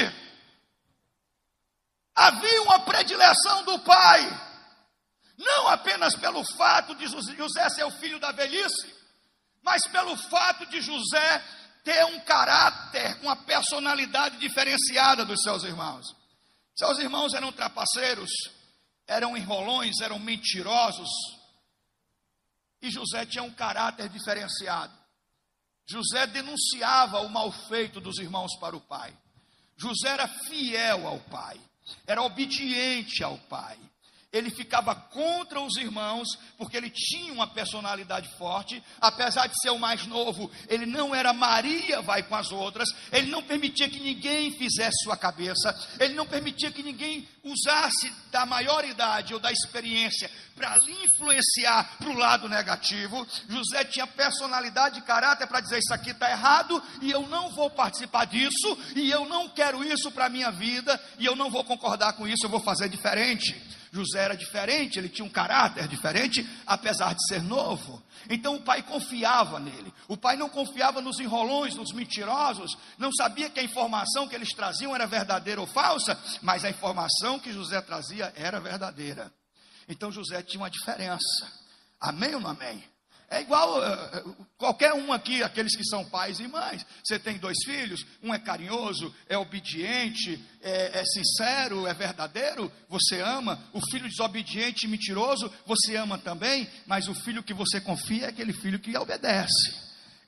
Havia 2.15 2.63
uma 2.63 2.81
predileção 2.81 3.65
do 3.65 3.79
pai, 3.81 4.21
não 5.39 5.69
apenas 5.69 6.15
pelo 6.15 6.45
fato 6.57 6.95
de 6.95 7.07
José 7.07 7.69
ser 7.71 7.85
o 7.85 7.91
filho 7.91 8.21
da 8.21 8.33
velhice, 8.33 8.95
mas 9.63 9.83
pelo 9.89 10.17
fato 10.17 10.67
de 10.67 10.81
José 10.81 11.45
ter 11.83 12.05
um 12.07 12.21
caráter, 12.21 13.19
uma 13.23 13.35
personalidade 13.35 14.37
diferenciada 14.39 15.25
dos 15.25 15.41
seus 15.43 15.65
irmãos. 15.65 16.15
Seus 16.77 16.99
irmãos 16.99 17.35
eram 17.35 17.53
trapaceiros, 17.53 18.31
eram 19.07 19.37
enrolões, 19.37 20.01
eram 20.01 20.19
mentirosos. 20.19 21.09
E 22.81 22.91
José 22.91 23.27
tinha 23.27 23.43
um 23.43 23.53
caráter 23.53 24.09
diferenciado. 24.09 25.02
José 25.87 26.27
denunciava 26.27 27.21
o 27.21 27.29
mal 27.29 27.51
feito 27.69 28.01
dos 28.01 28.19
irmãos 28.19 28.57
para 28.59 28.77
o 28.77 28.81
pai. 28.81 29.13
José 29.77 30.09
era 30.09 30.29
fiel 30.29 31.07
ao 31.07 31.19
pai, 31.21 31.61
era 32.07 32.23
obediente 32.23 33.23
ao 33.23 33.39
pai 33.39 33.79
ele 34.33 34.51
ficava 34.51 34.95
contra 34.95 35.61
os 35.61 35.77
irmãos, 35.77 36.27
porque 36.57 36.77
ele 36.77 36.89
tinha 36.91 37.33
uma 37.33 37.47
personalidade 37.47 38.29
forte, 38.39 38.83
apesar 39.01 39.47
de 39.47 39.61
ser 39.61 39.71
o 39.71 39.79
mais 39.79 40.07
novo, 40.07 40.51
ele 40.69 40.87
não 40.87 41.15
era 41.15 41.33
Maria, 41.33 42.01
vai 42.01 42.23
com 42.23 42.35
as 42.35 42.51
outras, 42.51 42.89
ele 43.13 43.31
não 43.31 43.43
permitia 43.43 43.89
que 43.89 44.01
ninguém 44.01 44.51
fizesse 44.53 45.05
sua 45.05 45.17
cabeça, 45.17 45.79
ele 46.01 46.15
não 46.15 46.27
permitia 46.27 46.71
que 46.71 46.83
ninguém 46.83 47.29
usasse 47.45 48.11
da 48.31 48.47
maioridade 48.47 49.35
ou 49.35 49.41
da 49.41 49.53
experiência 49.53 50.31
para 50.55 50.77
lhe 50.77 51.05
influenciar 51.05 51.97
para 51.99 52.09
o 52.09 52.17
lado 52.17 52.49
negativo. 52.49 53.27
José 53.49 53.85
tinha 53.85 54.07
personalidade 54.07 54.99
e 54.99 55.03
caráter 55.03 55.47
para 55.47 55.61
dizer: 55.61 55.79
Isso 55.79 55.93
aqui 55.93 56.11
está 56.11 56.31
errado 56.31 56.83
e 57.01 57.11
eu 57.11 57.27
não 57.29 57.51
vou 57.51 57.69
participar 57.69 58.27
disso, 58.27 58.79
e 58.95 59.11
eu 59.11 59.27
não 59.27 59.49
quero 59.49 59.85
isso 59.85 60.11
para 60.11 60.27
a 60.27 60.31
minha 60.31 60.51
vida, 60.51 61.01
e 61.19 61.27
eu 61.27 61.37
não 61.37 61.51
vou 61.51 61.65
concordar 61.65 62.15
com 62.15 62.27
isso, 62.27 62.47
eu 62.47 62.51
vou 62.51 62.61
fazer 62.61 62.89
diferente. 62.89 63.82
José 63.93 64.25
era 64.25 64.35
diferente, 64.35 64.99
ele 64.99 65.11
tinha 65.11 65.25
um 65.25 65.29
caráter 65.29 65.87
diferente, 65.87 66.49
apesar 66.67 67.15
de 67.15 67.27
ser 67.29 67.43
novo. 67.43 68.03
Então 68.31 68.57
o 68.57 68.63
pai 68.63 68.83
confiava 68.83 69.61
nele. 69.61 69.93
O 70.09 70.17
pai 70.17 70.35
não 70.35 70.49
confiava 70.49 71.03
nos 71.03 71.21
enrolões, 71.21 71.75
nos 71.75 71.93
mentirosos, 71.93 72.75
não 72.97 73.13
sabia 73.13 73.51
que 73.51 73.61
a 73.61 73.63
informação 73.63 74.27
que 74.27 74.35
eles 74.35 74.55
traziam 74.55 74.95
era 74.95 75.07
verdadeira 75.07 75.61
ou 75.61 75.67
falsa, 75.67 76.19
mas 76.41 76.65
a 76.65 76.71
informação 76.71 77.39
que 77.39 77.53
José 77.53 77.83
trazia 77.83 78.33
era 78.35 78.59
verdadeira. 78.59 79.31
Então 79.87 80.11
José 80.11 80.43
tinha 80.43 80.63
uma 80.63 80.71
diferença. 80.71 81.53
Amém 82.01 82.35
ou 82.35 82.41
não 82.41 82.51
amém? 82.51 82.83
É 83.33 83.41
igual 83.41 83.83
eh, 83.83 84.25
qualquer 84.59 84.93
um 84.93 85.11
aqui, 85.11 85.43
aqueles 85.43 85.75
que 85.75 85.85
são 85.87 86.05
pais 86.05 86.39
e 86.39 86.47
mães. 86.47 86.85
Você 87.03 87.19
tem 87.19 87.39
dois 87.39 87.57
filhos, 87.65 88.05
um 88.23 88.33
é 88.35 88.39
carinhoso, 88.39 89.13
é 89.27 89.39
obediente, 89.39 90.39
é, 90.61 91.01
é 91.01 91.05
sincero, 91.07 91.87
é 91.87 91.95
verdadeiro, 91.95 92.71
você 92.91 93.23
ama. 93.23 93.59
O 93.73 93.81
filho 93.91 94.07
desobediente 94.07 94.85
e 94.85 94.89
mentiroso, 94.89 95.51
você 95.65 95.97
ama 95.97 96.19
também, 96.19 96.69
mas 96.87 97.09
o 97.09 97.15
filho 97.15 97.43
que 97.43 97.55
você 97.55 97.81
confia 97.81 98.27
é 98.27 98.29
aquele 98.29 98.53
filho 98.53 98.79
que 98.79 98.95
obedece. 98.99 99.73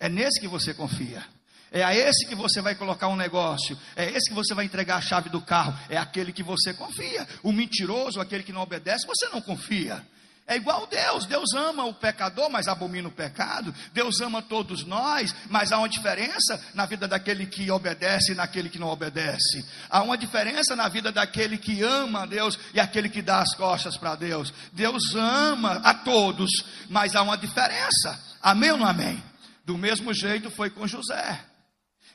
É 0.01 0.09
nesse 0.09 0.40
que 0.40 0.49
você 0.49 0.73
confia. 0.73 1.23
É 1.71 1.85
a 1.85 1.95
esse 1.95 2.27
que 2.27 2.35
você 2.35 2.62
vai 2.62 2.75
colocar 2.75 3.09
um 3.09 3.17
negócio. 3.17 3.79
É 3.95 4.07
esse 4.07 4.31
que 4.31 4.35
você 4.35 4.55
vai 4.55 4.64
entregar 4.64 4.97
a 4.97 5.03
chave 5.03 5.29
do 5.29 5.43
carro. 5.43 5.79
É 5.90 5.99
aquele 5.99 6.33
que 6.33 6.43
você 6.43 6.73
confia. 6.73 7.29
O 7.43 7.53
mentiroso, 7.53 8.19
aquele 8.19 8.45
que 8.45 8.53
não 8.53 8.62
obedece, 8.62 9.07
você 9.07 9.29
não 9.29 9.43
confia. 9.43 10.03
É 10.47 10.57
igual 10.57 10.87
Deus. 10.87 11.25
Deus 11.25 11.55
ama 11.55 11.85
o 11.85 11.95
pecador, 11.95 12.51
mas 12.51 12.69
abomina 12.69 13.09
o 13.09 13.13
pecado. 13.13 13.75
Deus 13.93 14.21
ama 14.21 14.43
todos 14.43 14.85
nós, 14.85 15.35
mas 15.49 15.73
há 15.73 15.79
uma 15.79 15.89
diferença 15.89 16.63
na 16.75 16.85
vida 16.85 17.09
daquele 17.09 17.47
que 17.47 17.71
obedece 17.71 18.33
e 18.33 18.35
naquele 18.35 18.69
que 18.69 18.79
não 18.79 18.89
obedece. 18.89 19.65
Há 19.89 20.03
uma 20.03 20.19
diferença 20.19 20.77
na 20.77 20.87
vida 20.89 21.11
daquele 21.11 21.57
que 21.57 21.83
ama 21.83 22.23
a 22.23 22.27
Deus 22.27 22.59
e 22.75 22.81
aquele 22.81 23.09
que 23.09 23.23
dá 23.23 23.41
as 23.41 23.55
costas 23.55 23.97
para 23.97 24.17
Deus. 24.17 24.53
Deus 24.73 25.15
ama 25.15 25.81
a 25.83 25.95
todos, 25.95 26.51
mas 26.91 27.17
há 27.17 27.23
uma 27.23 27.39
diferença. 27.39 28.23
Amém 28.43 28.71
ou 28.71 28.79
não 28.79 28.87
amém? 28.87 29.23
Do 29.65 29.79
mesmo 29.79 30.13
jeito 30.13 30.51
foi 30.51 30.69
com 30.69 30.87
José. 30.87 31.43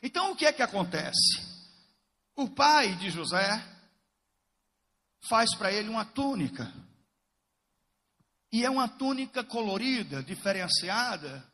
Então 0.03 0.31
o 0.31 0.35
que 0.35 0.45
é 0.45 0.53
que 0.53 0.61
acontece? 0.61 1.41
O 2.35 2.47
pai 2.47 2.93
de 2.95 3.09
José 3.09 3.61
faz 5.27 5.55
para 5.55 5.71
ele 5.71 5.89
uma 5.89 6.05
túnica. 6.05 6.71
E 8.51 8.65
é 8.65 8.69
uma 8.69 8.87
túnica 8.87 9.43
colorida, 9.43 10.23
diferenciada. 10.23 11.45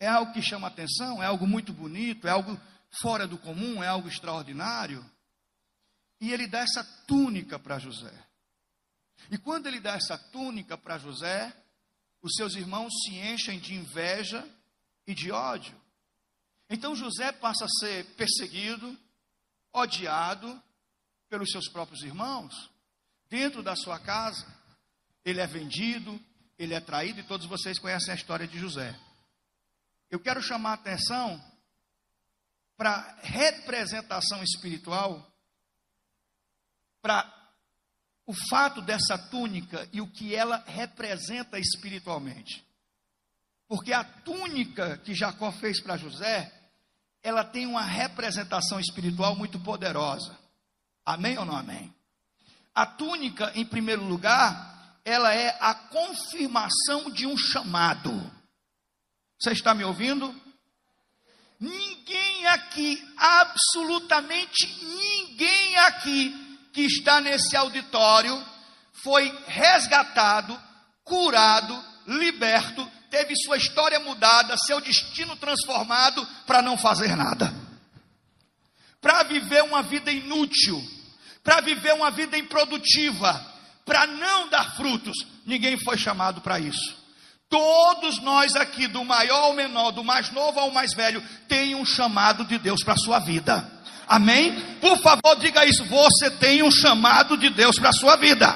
É 0.00 0.08
algo 0.08 0.32
que 0.32 0.42
chama 0.42 0.68
atenção, 0.68 1.22
é 1.22 1.26
algo 1.26 1.46
muito 1.46 1.72
bonito, 1.72 2.26
é 2.26 2.30
algo 2.30 2.58
fora 3.00 3.26
do 3.26 3.38
comum, 3.38 3.82
é 3.82 3.88
algo 3.88 4.08
extraordinário. 4.08 5.04
E 6.20 6.32
ele 6.32 6.46
dá 6.46 6.60
essa 6.60 6.82
túnica 7.06 7.58
para 7.58 7.78
José. 7.78 8.12
E 9.30 9.38
quando 9.38 9.66
ele 9.66 9.80
dá 9.80 9.94
essa 9.94 10.16
túnica 10.16 10.76
para 10.76 10.98
José, 10.98 11.54
os 12.22 12.34
seus 12.34 12.54
irmãos 12.54 12.92
se 13.04 13.16
enchem 13.16 13.58
de 13.58 13.74
inveja 13.74 14.48
e 15.06 15.14
de 15.14 15.30
ódio. 15.30 15.80
Então 16.70 16.96
José 16.96 17.32
passa 17.32 17.66
a 17.66 17.68
ser 17.68 18.06
perseguido, 18.14 18.98
odiado 19.72 20.60
pelos 21.28 21.50
seus 21.50 21.68
próprios 21.68 22.02
irmãos, 22.02 22.70
dentro 23.28 23.62
da 23.62 23.76
sua 23.76 23.98
casa 23.98 24.61
ele 25.24 25.40
é 25.40 25.46
vendido, 25.46 26.20
ele 26.58 26.74
é 26.74 26.80
traído, 26.80 27.20
e 27.20 27.24
todos 27.24 27.46
vocês 27.46 27.78
conhecem 27.78 28.12
a 28.12 28.16
história 28.16 28.46
de 28.46 28.58
José. 28.58 28.98
Eu 30.10 30.20
quero 30.20 30.42
chamar 30.42 30.70
a 30.70 30.74
atenção 30.74 31.42
para 32.76 33.16
representação 33.22 34.42
espiritual, 34.42 35.26
para 37.00 37.42
o 38.26 38.34
fato 38.48 38.80
dessa 38.80 39.18
túnica 39.18 39.88
e 39.92 40.00
o 40.00 40.06
que 40.06 40.34
ela 40.34 40.62
representa 40.66 41.58
espiritualmente. 41.58 42.64
Porque 43.66 43.92
a 43.92 44.04
túnica 44.04 44.98
que 44.98 45.14
Jacó 45.14 45.50
fez 45.50 45.80
para 45.80 45.96
José, 45.96 46.52
ela 47.22 47.44
tem 47.44 47.66
uma 47.66 47.82
representação 47.82 48.78
espiritual 48.78 49.34
muito 49.34 49.58
poderosa. 49.60 50.38
Amém 51.04 51.38
ou 51.38 51.44
não 51.44 51.56
amém? 51.56 51.92
A 52.74 52.86
túnica, 52.86 53.52
em 53.54 53.64
primeiro 53.64 54.04
lugar, 54.04 54.71
ela 55.04 55.34
é 55.34 55.56
a 55.60 55.74
confirmação 55.74 57.10
de 57.10 57.26
um 57.26 57.36
chamado. 57.36 58.12
Você 59.38 59.52
está 59.52 59.74
me 59.74 59.84
ouvindo? 59.84 60.34
Ninguém 61.58 62.46
aqui, 62.46 63.02
absolutamente 63.16 64.66
ninguém 64.82 65.76
aqui 65.78 66.58
que 66.72 66.82
está 66.82 67.20
nesse 67.20 67.56
auditório 67.56 68.44
foi 69.02 69.32
resgatado, 69.46 70.60
curado, 71.04 71.84
liberto, 72.06 72.88
teve 73.10 73.34
sua 73.36 73.56
história 73.56 74.00
mudada, 74.00 74.56
seu 74.56 74.80
destino 74.80 75.36
transformado 75.36 76.26
para 76.46 76.62
não 76.62 76.78
fazer 76.78 77.16
nada. 77.16 77.52
Para 79.00 79.24
viver 79.24 79.62
uma 79.64 79.82
vida 79.82 80.10
inútil, 80.10 80.82
para 81.42 81.60
viver 81.60 81.92
uma 81.94 82.10
vida 82.10 82.38
improdutiva, 82.38 83.51
para 83.84 84.06
não 84.06 84.48
dar 84.48 84.76
frutos. 84.76 85.16
Ninguém 85.44 85.78
foi 85.78 85.98
chamado 85.98 86.40
para 86.40 86.58
isso. 86.58 87.02
Todos 87.48 88.18
nós 88.22 88.56
aqui, 88.56 88.86
do 88.86 89.04
maior 89.04 89.44
ao 89.44 89.52
menor, 89.52 89.90
do 89.90 90.02
mais 90.02 90.30
novo 90.30 90.58
ao 90.58 90.70
mais 90.70 90.94
velho, 90.94 91.22
tem 91.46 91.74
um 91.74 91.84
chamado 91.84 92.44
de 92.44 92.58
Deus 92.58 92.82
para 92.82 92.94
a 92.94 92.98
sua 92.98 93.18
vida. 93.18 93.70
Amém? 94.08 94.58
Por 94.80 94.98
favor, 94.98 95.36
diga 95.38 95.64
isso. 95.66 95.84
Você 95.84 96.30
tem 96.30 96.62
um 96.62 96.70
chamado 96.70 97.36
de 97.36 97.50
Deus 97.50 97.78
para 97.78 97.90
a 97.90 97.92
sua 97.92 98.16
vida. 98.16 98.54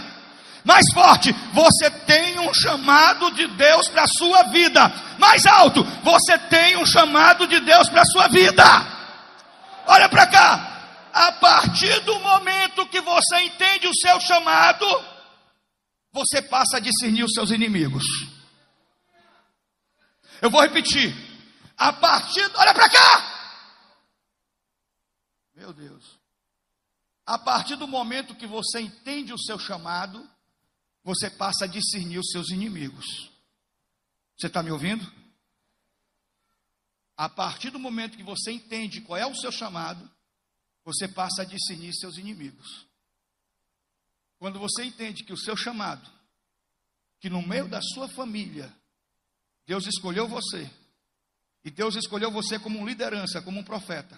Mais 0.65 0.85
forte, 0.93 1.33
você 1.53 1.89
tem 1.91 2.41
um 2.41 2.53
chamado 2.53 3.31
de 3.31 3.47
Deus 3.49 3.87
para 3.87 4.03
a 4.03 4.09
sua 4.09 4.43
vida. 4.45 4.93
Mais 5.19 5.47
alto, 5.47 5.85
você 6.03 6.37
tem 6.39 6.77
um 6.77 6.85
chamado 6.85 7.47
de 7.47 7.61
Deus 7.61 7.89
para 7.89 8.03
a 8.03 8.07
sua 8.07 8.29
vida. 8.29 8.65
Olha 9.87 10.09
para 10.09 10.27
cá. 10.27 10.73
A 11.13 11.33
partir 11.33 12.01
do 12.01 12.19
momento 12.19 12.87
que 12.87 13.01
você 13.01 13.43
entende 13.43 13.87
o 13.87 13.95
seu 13.95 14.21
chamado, 14.21 14.87
você 16.17 16.41
passa 16.41 16.79
a 16.79 16.81
discernir 16.81 17.25
os 17.25 17.33
seus 17.33 17.51
inimigos. 17.51 18.03
Eu 20.41 20.51
vou 20.51 20.63
repetir. 20.63 21.15
A 21.77 21.93
partir. 21.93 22.41
Olha 22.55 22.73
para 22.73 22.89
cá! 22.89 24.17
Meu 25.55 25.75
Deus. 25.75 26.19
A 27.27 27.39
partir 27.39 27.77
do 27.77 27.87
momento 27.87 28.35
que 28.35 28.47
você 28.47 28.81
entende 28.81 29.35
o 29.35 29.39
seu 29.39 29.59
chamado, 29.59 30.27
você 31.05 31.29
passa 31.29 31.67
a 31.67 31.69
discernir 31.69 32.19
os 32.19 32.31
seus 32.31 32.49
inimigos. 32.49 33.31
Você 34.39 34.47
está 34.47 34.63
me 34.63 34.71
ouvindo? 34.71 35.05
A 37.15 37.29
partir 37.29 37.69
do 37.69 37.79
momento 37.79 38.17
que 38.17 38.23
você 38.23 38.53
entende 38.53 39.03
qual 39.03 39.19
é 39.19 39.27
o 39.27 39.35
seu 39.35 39.53
chamado, 39.53 40.11
você 40.83 41.07
passa 41.07 41.43
a 41.43 41.45
discernir 41.45 41.93
seus 41.93 42.17
inimigos. 42.17 42.87
Quando 44.47 44.61
você 44.61 44.85
entende 44.85 45.25
que 45.25 45.33
o 45.33 45.37
seu 45.37 45.57
chamado, 45.57 46.09
que 47.19 47.29
no 47.29 47.43
meio 47.43 47.67
da 47.67 47.83
sua 47.83 48.07
família, 48.07 48.73
Deus 49.67 49.89
escolheu 49.89 50.29
você, 50.29 50.71
e 51.65 51.71
Deus 51.73 51.97
escolheu 51.97 52.31
você 52.31 52.57
como 52.57 52.87
liderança, 52.87 53.43
como 53.43 53.59
um 53.59 53.65
profeta, 53.65 54.17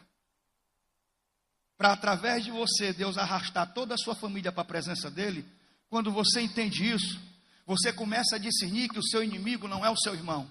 para 1.78 1.94
através 1.94 2.44
de 2.44 2.50
você, 2.50 2.92
Deus 2.92 3.16
arrastar 3.16 3.72
toda 3.72 3.94
a 3.94 3.96
sua 3.96 4.14
família 4.14 4.52
para 4.52 4.60
a 4.60 4.66
presença 4.66 5.10
dEle, 5.10 5.50
quando 5.88 6.12
você 6.12 6.42
entende 6.42 6.86
isso, 6.86 7.18
você 7.64 7.90
começa 7.90 8.36
a 8.36 8.38
discernir 8.38 8.90
que 8.90 8.98
o 8.98 9.06
seu 9.06 9.24
inimigo 9.24 9.66
não 9.66 9.82
é 9.82 9.88
o 9.88 9.96
seu 9.96 10.12
irmão, 10.12 10.46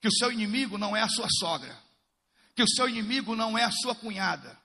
que 0.00 0.06
o 0.06 0.12
seu 0.12 0.30
inimigo 0.30 0.78
não 0.78 0.96
é 0.96 1.02
a 1.02 1.08
sua 1.08 1.26
sogra, 1.28 1.76
que 2.54 2.62
o 2.62 2.68
seu 2.68 2.88
inimigo 2.88 3.34
não 3.34 3.58
é 3.58 3.64
a 3.64 3.72
sua 3.72 3.96
cunhada, 3.96 4.56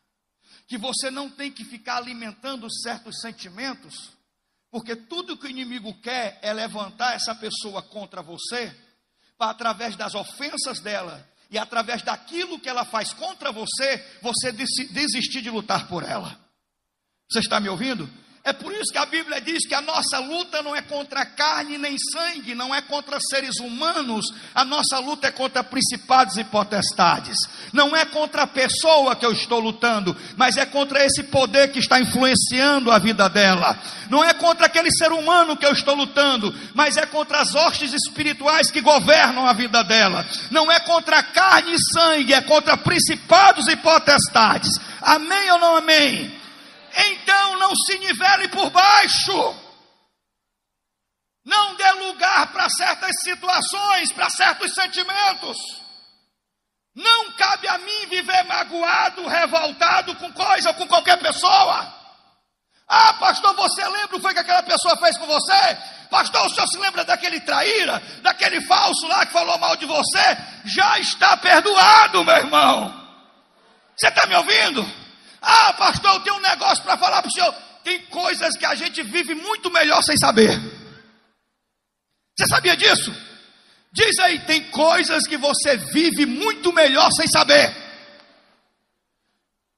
que 0.68 0.78
você 0.78 1.12
não 1.12 1.30
tem 1.30 1.52
que 1.52 1.64
ficar 1.64 1.98
alimentando 1.98 2.68
certos 2.72 3.22
sentimentos, 3.22 4.12
porque 4.72 4.96
tudo 4.96 5.38
que 5.38 5.46
o 5.46 5.50
inimigo 5.50 5.94
quer 6.02 6.40
é 6.42 6.52
levantar 6.52 7.16
essa 7.16 7.36
pessoa 7.36 7.82
contra 7.82 8.22
você, 8.22 8.76
para 9.38 9.52
através 9.52 9.96
das 9.96 10.16
ofensas 10.16 10.80
dela 10.80 11.28
e 11.50 11.58
através 11.58 12.02
daquilo 12.02 12.60
que 12.60 12.68
ela 12.68 12.84
faz 12.84 13.14
contra 13.14 13.52
você, 13.52 14.20
você 14.22 14.52
desistir 14.52 15.42
de 15.42 15.50
lutar 15.50 15.88
por 15.88 16.04
ela. 16.04 16.40
Você 17.30 17.40
está 17.40 17.60
me 17.60 17.70
ouvindo? 17.70 18.10
É 18.46 18.54
por 18.54 18.72
isso 18.72 18.92
que 18.92 19.00
a 19.00 19.08
Bíblia 19.08 19.42
diz 19.42 19.66
que 19.68 19.74
a 19.74 19.82
nossa 19.82 20.20
luta 20.20 20.62
não 20.62 20.76
é 20.76 20.82
contra 20.84 21.26
carne 21.26 21.80
nem 21.80 21.96
sangue, 21.98 22.54
não 22.54 22.76
é 22.76 22.80
contra 22.80 23.18
seres 23.20 23.56
humanos, 23.60 24.32
a 24.54 24.64
nossa 24.64 25.00
luta 25.00 25.26
é 25.26 25.32
contra 25.32 25.64
principados 25.64 26.38
e 26.38 26.44
potestades. 26.44 27.36
Não 27.74 27.96
é 27.96 28.06
contra 28.06 28.44
a 28.44 28.48
pessoa 28.48 29.16
que 29.16 29.26
eu 29.26 29.32
estou 29.32 29.60
lutando, 29.60 30.16
mas 30.38 30.58
é 30.58 30.66
contra 30.68 31.04
esse 31.04 31.24
poder 31.24 31.72
que 31.72 31.80
está 31.80 32.00
influenciando 32.00 32.92
a 32.92 33.00
vida 33.00 33.28
dela. 33.28 33.76
Não 34.12 34.24
é 34.24 34.32
contra 34.32 34.68
aquele 34.68 34.92
ser 34.92 35.12
humano 35.12 35.58
que 35.58 35.66
eu 35.66 35.72
estou 35.72 35.96
lutando, 35.96 36.54
mas 36.76 36.98
é 36.98 37.06
contra 37.08 37.40
as 37.40 37.56
hostes 37.56 37.94
espirituais 37.94 38.70
que 38.70 38.80
governam 38.80 39.48
a 39.48 39.54
vida 39.54 39.84
dela. 39.84 40.24
Não 40.52 40.72
é 40.72 40.80
contra 40.82 41.24
carne 41.24 41.74
e 41.74 41.94
sangue, 41.94 42.32
é 42.32 42.42
contra 42.42 42.78
principados 42.78 43.68
e 43.68 43.76
potestades. 43.76 44.70
Amém 45.02 45.52
ou 45.52 45.58
não 45.58 45.78
amém? 45.78 46.45
Então 46.96 47.60
não 47.60 47.76
se 47.76 47.98
nivele 48.00 48.48
por 48.50 48.70
baixo. 48.70 49.66
Não 51.46 51.76
dê 51.76 51.92
lugar 51.92 52.52
para 52.52 52.70
certas 52.70 53.12
situações, 53.22 54.12
para 54.12 54.30
certos 54.30 54.74
sentimentos. 54.74 55.58
Não 56.96 57.32
cabe 57.34 57.68
a 57.68 57.78
mim 57.78 58.06
viver 58.10 58.44
magoado, 58.46 59.28
revoltado 59.28 60.16
com 60.16 60.32
coisa 60.32 60.74
com 60.74 60.88
qualquer 60.88 61.20
pessoa. 61.20 61.94
Ah, 62.88 63.14
pastor, 63.14 63.54
você 63.56 63.86
lembra 63.88 64.18
o 64.18 64.22
que 64.22 64.40
aquela 64.40 64.64
pessoa 64.64 64.96
fez 64.98 65.18
com 65.18 65.26
você? 65.26 65.78
Pastor, 66.10 66.46
o 66.46 66.50
senhor 66.50 66.68
se 66.68 66.78
lembra 66.78 67.04
daquele 67.04 67.40
traíra, 67.42 68.02
daquele 68.22 68.62
falso 68.62 69.08
lá 69.08 69.26
que 69.26 69.34
falou 69.34 69.58
mal 69.58 69.76
de 69.76 69.86
você? 69.86 70.38
Já 70.66 70.98
está 71.00 71.36
perdoado, 71.36 72.24
meu 72.24 72.36
irmão. 72.38 73.06
Você 73.96 74.08
está 74.08 74.26
me 74.28 74.36
ouvindo? 74.36 75.05
Ah, 75.48 75.74
pastor, 75.74 76.16
eu 76.16 76.20
tenho 76.22 76.38
um 76.38 76.42
negócio 76.42 76.84
para 76.84 76.98
falar 76.98 77.22
para 77.22 77.30
o 77.30 77.32
senhor. 77.32 77.54
Tem 77.84 78.04
coisas 78.08 78.58
que 78.58 78.66
a 78.66 78.74
gente 78.74 79.04
vive 79.04 79.36
muito 79.36 79.70
melhor 79.70 80.02
sem 80.02 80.18
saber. 80.18 80.60
Você 82.36 82.48
sabia 82.50 82.76
disso? 82.76 83.14
Diz 83.92 84.18
aí, 84.20 84.40
tem 84.40 84.72
coisas 84.72 85.28
que 85.28 85.38
você 85.38 85.78
vive 85.78 86.26
muito 86.26 86.74
melhor 86.74 87.10
sem 87.16 87.28
saber. 87.28 87.74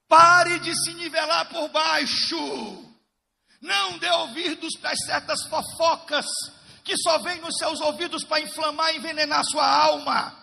Pare 0.08 0.58
de 0.60 0.74
se 0.74 0.94
nivelar 0.94 1.44
por 1.50 1.68
baixo. 1.68 2.84
Não 3.60 3.98
dê 3.98 4.08
ouvidos 4.10 4.74
para 4.80 4.96
certas 4.96 5.46
fofocas 5.46 6.24
que 6.82 6.96
só 6.96 7.18
vêm 7.18 7.38
nos 7.42 7.54
seus 7.58 7.78
ouvidos 7.82 8.24
para 8.24 8.40
inflamar 8.40 8.94
e 8.94 8.96
envenenar 8.96 9.44
sua 9.44 9.66
alma, 9.66 10.34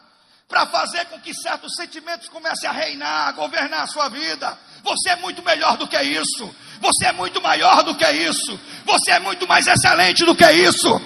para 0.47 0.65
fazer 0.67 1.05
com 1.05 1.19
que 1.19 1.33
certos 1.33 1.73
sentimentos 1.75 2.29
comecem 2.29 2.69
a 2.69 2.71
reinar, 2.71 3.29
a 3.29 3.31
governar 3.31 3.83
a 3.83 3.87
sua 3.87 4.09
vida. 4.09 4.57
Você 4.83 5.09
é 5.09 5.15
muito 5.15 5.41
melhor 5.43 5.77
do 5.77 5.87
que 5.87 5.99
isso. 6.01 6.55
Você 6.79 7.05
é 7.07 7.11
muito 7.11 7.41
maior 7.41 7.83
do 7.83 7.95
que 7.95 8.09
isso. 8.11 8.59
Você 8.85 9.11
é 9.11 9.19
muito 9.19 9.47
mais 9.47 9.65
excelente 9.65 10.23
do 10.23 10.35
que 10.35 10.49
isso. 10.51 11.01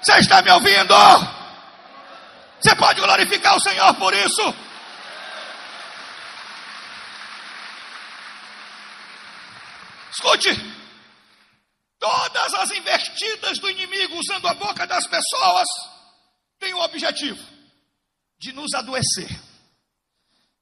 Você 0.00 0.18
está 0.18 0.42
me 0.42 0.50
ouvindo? 0.50 0.94
Você 2.60 2.74
pode 2.76 3.00
glorificar 3.00 3.56
o 3.56 3.60
Senhor 3.60 3.94
por 3.94 4.14
isso? 4.14 4.54
Escute, 10.12 10.76
todas 11.98 12.54
as 12.54 12.70
investidas 12.70 13.58
do 13.58 13.70
inimigo 13.70 14.18
usando 14.18 14.46
a 14.46 14.54
boca 14.54 14.86
das 14.86 15.06
pessoas 15.06 15.66
têm 16.60 16.74
o 16.74 16.80
objetivo 16.80 17.61
de 18.42 18.52
nos 18.52 18.74
adoecer. 18.74 19.30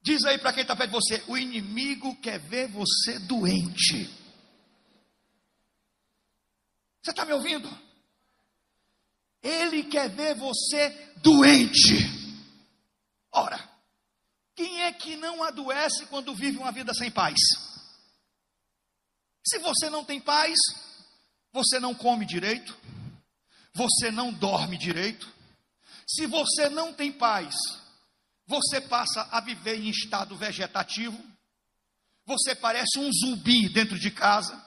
Diz 0.02 0.22
aí 0.24 0.38
para 0.38 0.52
quem 0.52 0.62
está 0.62 0.76
perto 0.76 0.90
de 0.90 0.96
você: 0.96 1.24
o 1.26 1.36
inimigo 1.36 2.14
quer 2.20 2.38
ver 2.38 2.68
você 2.68 3.18
doente. 3.20 4.08
Você 7.02 7.10
está 7.10 7.24
me 7.24 7.32
ouvindo? 7.32 7.68
Ele 9.42 9.84
quer 9.84 10.10
ver 10.10 10.34
você 10.34 10.90
doente. 11.22 11.96
Ora, 13.32 13.58
quem 14.54 14.82
é 14.82 14.92
que 14.92 15.16
não 15.16 15.42
adoece 15.42 16.04
quando 16.06 16.34
vive 16.34 16.58
uma 16.58 16.70
vida 16.70 16.92
sem 16.92 17.10
paz? 17.10 17.38
Se 19.46 19.58
você 19.58 19.88
não 19.88 20.04
tem 20.04 20.20
paz, 20.20 20.58
você 21.50 21.80
não 21.80 21.94
come 21.94 22.26
direito, 22.26 22.76
você 23.72 24.10
não 24.10 24.30
dorme 24.30 24.76
direito. 24.76 25.39
Se 26.12 26.26
você 26.26 26.68
não 26.68 26.92
tem 26.92 27.12
paz, 27.12 27.54
você 28.44 28.80
passa 28.80 29.28
a 29.30 29.40
viver 29.40 29.78
em 29.78 29.88
estado 29.90 30.36
vegetativo, 30.36 31.16
você 32.26 32.52
parece 32.52 32.98
um 32.98 33.08
zumbi 33.12 33.68
dentro 33.68 33.96
de 33.96 34.10
casa, 34.10 34.60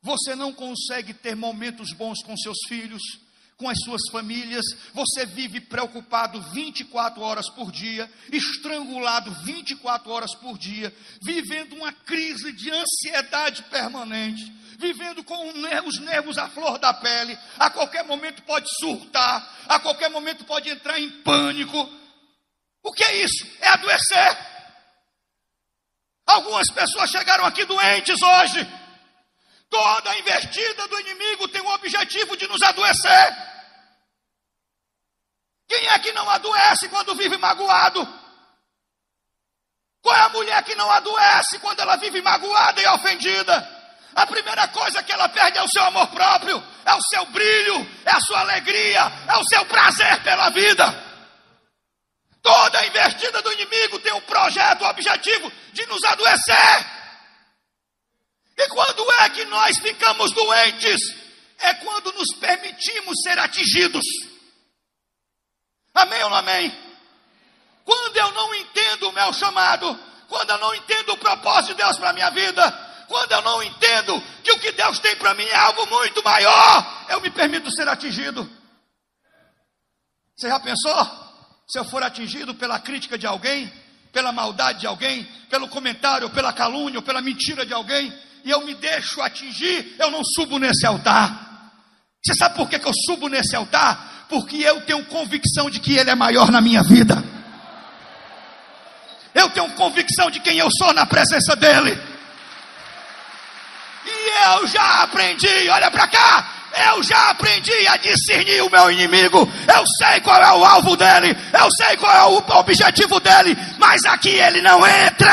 você 0.00 0.36
não 0.36 0.52
consegue 0.52 1.12
ter 1.12 1.34
momentos 1.34 1.92
bons 1.92 2.22
com 2.22 2.36
seus 2.36 2.58
filhos, 2.68 3.02
com 3.62 3.68
as 3.68 3.78
suas 3.84 4.02
famílias, 4.10 4.64
você 4.92 5.24
vive 5.24 5.60
preocupado 5.60 6.42
24 6.50 7.22
horas 7.22 7.48
por 7.48 7.70
dia, 7.70 8.10
estrangulado 8.32 9.30
24 9.44 10.10
horas 10.10 10.34
por 10.34 10.58
dia, 10.58 10.92
vivendo 11.22 11.74
uma 11.76 11.92
crise 11.92 12.52
de 12.52 12.72
ansiedade 12.72 13.62
permanente, 13.64 14.52
vivendo 14.80 15.22
com 15.22 15.48
os 15.86 16.00
nervos 16.00 16.38
à 16.38 16.48
flor 16.48 16.76
da 16.76 16.92
pele, 16.92 17.38
a 17.56 17.70
qualquer 17.70 18.04
momento 18.04 18.42
pode 18.42 18.66
surtar, 18.80 19.48
a 19.68 19.78
qualquer 19.78 20.10
momento 20.10 20.44
pode 20.44 20.68
entrar 20.68 20.98
em 20.98 21.08
pânico. 21.22 21.88
O 22.82 22.92
que 22.92 23.04
é 23.04 23.22
isso? 23.22 23.46
É 23.60 23.68
adoecer. 23.68 24.38
Algumas 26.26 26.66
pessoas 26.68 27.10
chegaram 27.10 27.44
aqui 27.44 27.64
doentes 27.64 28.20
hoje. 28.20 28.66
Toda 29.70 30.18
investida 30.18 30.88
do 30.88 31.00
inimigo 31.00 31.46
tem 31.46 31.60
o 31.60 31.74
objetivo 31.74 32.36
de 32.36 32.48
nos 32.48 32.60
adoecer. 32.60 33.51
Quem 35.72 35.86
é 35.86 35.98
que 36.00 36.12
não 36.12 36.28
adoece 36.28 36.86
quando 36.90 37.14
vive 37.14 37.38
magoado? 37.38 38.06
Qual 40.02 40.14
é 40.14 40.20
a 40.20 40.28
mulher 40.28 40.62
que 40.64 40.74
não 40.74 40.90
adoece 40.90 41.58
quando 41.60 41.80
ela 41.80 41.96
vive 41.96 42.20
magoada 42.20 42.78
e 42.82 42.86
ofendida? 42.88 43.80
A 44.14 44.26
primeira 44.26 44.68
coisa 44.68 45.02
que 45.02 45.10
ela 45.10 45.30
perde 45.30 45.56
é 45.56 45.62
o 45.62 45.68
seu 45.70 45.82
amor 45.84 46.08
próprio, 46.08 46.62
é 46.84 46.94
o 46.94 47.00
seu 47.08 47.24
brilho, 47.24 47.88
é 48.04 48.10
a 48.10 48.20
sua 48.20 48.40
alegria, 48.40 49.00
é 49.26 49.36
o 49.38 49.44
seu 49.44 49.64
prazer 49.64 50.22
pela 50.22 50.50
vida. 50.50 50.84
Toda 52.42 52.86
investida 52.86 53.40
do 53.40 53.52
inimigo 53.54 53.98
tem 54.00 54.12
um 54.12 54.20
projeto, 54.20 54.84
um 54.84 54.88
objetivo 54.88 55.50
de 55.72 55.86
nos 55.86 56.04
adoecer. 56.04 56.86
E 58.58 58.68
quando 58.68 59.10
é 59.22 59.30
que 59.30 59.46
nós 59.46 59.78
ficamos 59.78 60.32
doentes? 60.32 61.00
É 61.60 61.72
quando 61.74 62.12
nos 62.12 62.36
permitimos 62.38 63.22
ser 63.22 63.38
atingidos. 63.38 64.31
Amém 65.94 66.22
ou 66.24 66.30
não 66.30 66.36
amém? 66.36 66.72
Quando 67.84 68.16
eu 68.16 68.30
não 68.32 68.54
entendo 68.54 69.08
o 69.08 69.12
meu 69.12 69.32
chamado, 69.32 69.98
quando 70.28 70.50
eu 70.50 70.58
não 70.58 70.74
entendo 70.74 71.12
o 71.12 71.18
propósito 71.18 71.74
de 71.74 71.82
Deus 71.82 71.98
para 71.98 72.10
a 72.10 72.12
minha 72.12 72.30
vida, 72.30 72.70
quando 73.08 73.32
eu 73.32 73.42
não 73.42 73.62
entendo 73.62 74.22
que 74.42 74.52
o 74.52 74.58
que 74.58 74.72
Deus 74.72 74.98
tem 74.98 75.14
para 75.16 75.34
mim 75.34 75.44
é 75.44 75.56
algo 75.56 75.86
muito 75.86 76.22
maior, 76.22 77.06
eu 77.10 77.20
me 77.20 77.30
permito 77.30 77.70
ser 77.70 77.86
atingido. 77.88 78.48
Você 80.36 80.48
já 80.48 80.58
pensou? 80.58 81.22
Se 81.68 81.78
eu 81.78 81.84
for 81.84 82.02
atingido 82.02 82.54
pela 82.54 82.78
crítica 82.78 83.18
de 83.18 83.26
alguém, 83.26 83.70
pela 84.12 84.32
maldade 84.32 84.80
de 84.80 84.86
alguém, 84.86 85.24
pelo 85.48 85.68
comentário, 85.68 86.30
pela 86.30 86.52
calúnia, 86.52 87.02
pela 87.02 87.20
mentira 87.20 87.64
de 87.66 87.72
alguém, 87.72 88.12
e 88.44 88.50
eu 88.50 88.62
me 88.62 88.74
deixo 88.74 89.20
atingir, 89.20 89.96
eu 89.98 90.10
não 90.10 90.22
subo 90.24 90.58
nesse 90.58 90.86
altar. 90.86 91.70
Você 92.24 92.34
sabe 92.34 92.56
por 92.56 92.68
que, 92.68 92.78
que 92.78 92.86
eu 92.86 92.92
subo 93.06 93.28
nesse 93.28 93.54
altar? 93.54 94.11
Porque 94.28 94.56
eu 94.56 94.80
tenho 94.82 95.04
convicção 95.06 95.70
de 95.70 95.80
que 95.80 95.96
Ele 95.96 96.10
é 96.10 96.14
maior 96.14 96.50
na 96.50 96.60
minha 96.60 96.82
vida. 96.82 97.22
Eu 99.34 99.48
tenho 99.50 99.70
convicção 99.70 100.30
de 100.30 100.40
quem 100.40 100.58
eu 100.58 100.68
sou 100.78 100.92
na 100.92 101.06
presença 101.06 101.56
dEle. 101.56 101.98
E 104.04 104.46
eu 104.46 104.66
já 104.66 105.02
aprendi, 105.02 105.68
olha 105.70 105.90
para 105.90 106.06
cá, 106.08 106.46
eu 106.90 107.02
já 107.02 107.30
aprendi 107.30 107.86
a 107.88 107.96
discernir 107.96 108.62
o 108.62 108.70
meu 108.70 108.90
inimigo. 108.90 109.48
Eu 109.74 109.84
sei 109.98 110.20
qual 110.20 110.42
é 110.42 110.52
o 110.52 110.64
alvo 110.64 110.96
dele, 110.96 111.36
eu 111.52 111.68
sei 111.70 111.96
qual 111.96 112.14
é 112.14 112.24
o 112.24 112.58
objetivo 112.58 113.20
dele, 113.20 113.56
mas 113.78 114.04
aqui 114.04 114.30
ele 114.30 114.60
não 114.60 114.86
entra. 114.86 115.32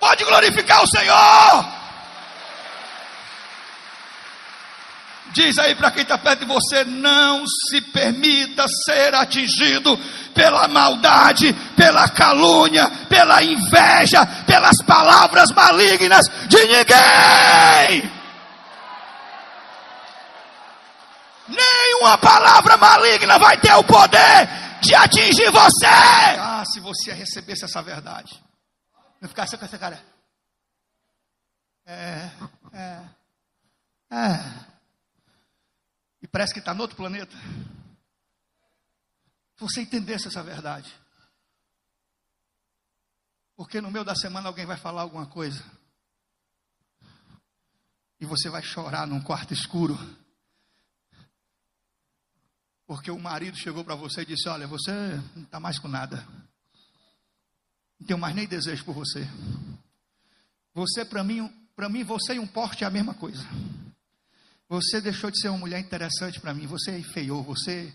Pode 0.00 0.24
glorificar 0.24 0.82
o 0.82 0.88
Senhor. 0.88 1.81
Diz 5.32 5.58
aí 5.58 5.74
para 5.74 5.90
quem 5.90 6.02
está 6.02 6.18
perto 6.18 6.40
de 6.40 6.46
você: 6.46 6.84
não 6.84 7.44
se 7.46 7.80
permita 7.80 8.66
ser 8.84 9.14
atingido 9.14 9.98
pela 10.34 10.68
maldade, 10.68 11.52
pela 11.76 12.08
calúnia, 12.08 12.90
pela 13.08 13.42
inveja, 13.42 14.26
pelas 14.46 14.76
palavras 14.86 15.50
malignas 15.52 16.26
de 16.48 16.58
ninguém. 16.58 18.12
Nenhuma 21.48 22.18
palavra 22.18 22.76
maligna 22.76 23.38
vai 23.38 23.58
ter 23.58 23.74
o 23.74 23.84
poder 23.84 24.48
de 24.80 24.94
atingir 24.94 25.50
você. 25.50 25.86
Ah, 25.86 26.62
se 26.66 26.80
você 26.80 27.12
recebesse 27.12 27.64
essa 27.64 27.82
verdade, 27.82 28.42
não 29.20 29.28
ficasse 29.28 29.56
com 29.56 29.64
essa 29.64 29.78
cara. 29.78 30.00
É, 31.86 32.28
é, 32.74 32.98
é 34.12 34.61
parece 36.32 36.54
que 36.54 36.58
está 36.58 36.72
no 36.72 36.80
outro 36.80 36.96
planeta. 36.96 37.36
Se 39.56 39.60
você 39.60 39.82
entendesse 39.82 40.26
essa 40.28 40.42
verdade. 40.42 40.92
Porque 43.54 43.80
no 43.80 43.90
meio 43.90 44.04
da 44.04 44.16
semana 44.16 44.48
alguém 44.48 44.64
vai 44.64 44.78
falar 44.78 45.02
alguma 45.02 45.26
coisa. 45.26 45.62
E 48.18 48.24
você 48.24 48.48
vai 48.48 48.62
chorar 48.62 49.06
num 49.06 49.20
quarto 49.20 49.52
escuro. 49.52 49.96
Porque 52.86 53.10
o 53.10 53.18
marido 53.18 53.56
chegou 53.56 53.84
para 53.84 53.94
você 53.94 54.22
e 54.22 54.26
disse: 54.26 54.48
Olha, 54.48 54.66
você 54.66 54.90
não 55.36 55.42
está 55.44 55.60
mais 55.60 55.78
com 55.78 55.86
nada. 55.86 56.26
Não 58.00 58.06
tenho 58.06 58.18
mais 58.18 58.34
nem 58.34 58.48
desejo 58.48 58.84
por 58.84 58.94
você. 58.94 59.28
Você, 60.74 61.04
para 61.04 61.22
mim, 61.22 61.46
para 61.76 61.88
mim, 61.88 62.02
você 62.02 62.34
e 62.34 62.38
um 62.38 62.46
porte 62.46 62.84
é 62.84 62.86
a 62.86 62.90
mesma 62.90 63.14
coisa. 63.14 63.46
Você 64.72 65.02
deixou 65.02 65.30
de 65.30 65.38
ser 65.38 65.50
uma 65.50 65.58
mulher 65.58 65.78
interessante 65.78 66.40
para 66.40 66.54
mim. 66.54 66.66
Você 66.66 66.96
enfeiou, 66.96 67.42
você, 67.42 67.94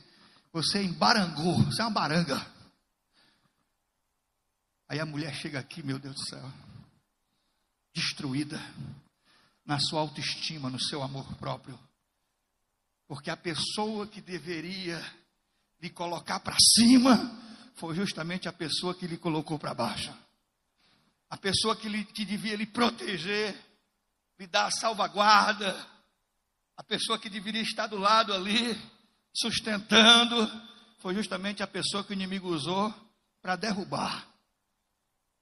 você 0.53 0.83
embarangou. 0.83 1.57
Você 1.63 1.81
é 1.81 1.85
uma 1.85 1.89
baranga. 1.89 2.39
Aí 4.87 4.99
a 4.99 5.05
mulher 5.05 5.33
chega 5.33 5.57
aqui, 5.57 5.81
meu 5.81 5.97
Deus 5.97 6.13
do 6.13 6.25
céu. 6.29 6.53
destruída 7.95 8.61
na 9.65 9.79
sua 9.79 10.01
autoestima, 10.01 10.69
no 10.69 10.79
seu 10.79 11.01
amor 11.01 11.25
próprio. 11.37 11.79
Porque 13.07 13.31
a 13.31 13.37
pessoa 13.37 14.05
que 14.05 14.21
deveria 14.21 15.03
lhe 15.81 15.89
colocar 15.89 16.39
para 16.41 16.57
cima 16.75 17.41
foi 17.73 17.95
justamente 17.95 18.47
a 18.47 18.53
pessoa 18.53 18.93
que 18.93 19.07
lhe 19.07 19.17
colocou 19.17 19.57
para 19.57 19.73
baixo. 19.73 20.15
A 21.27 21.37
pessoa 21.37 21.75
que, 21.75 21.89
lhe, 21.89 22.05
que 22.05 22.23
devia 22.23 22.55
lhe 22.55 22.67
proteger, 22.67 23.59
lhe 24.37 24.45
dar 24.45 24.69
salvaguarda, 24.69 25.96
a 26.77 26.83
pessoa 26.83 27.17
que 27.17 27.29
deveria 27.29 27.61
estar 27.61 27.87
do 27.87 27.97
lado 27.97 28.31
ali, 28.31 28.79
sustentando, 29.33 30.47
foi 30.99 31.15
justamente 31.15 31.63
a 31.63 31.67
pessoa 31.67 32.03
que 32.03 32.11
o 32.11 32.13
inimigo 32.13 32.47
usou 32.47 32.93
para 33.41 33.55
derrubar. 33.55 34.27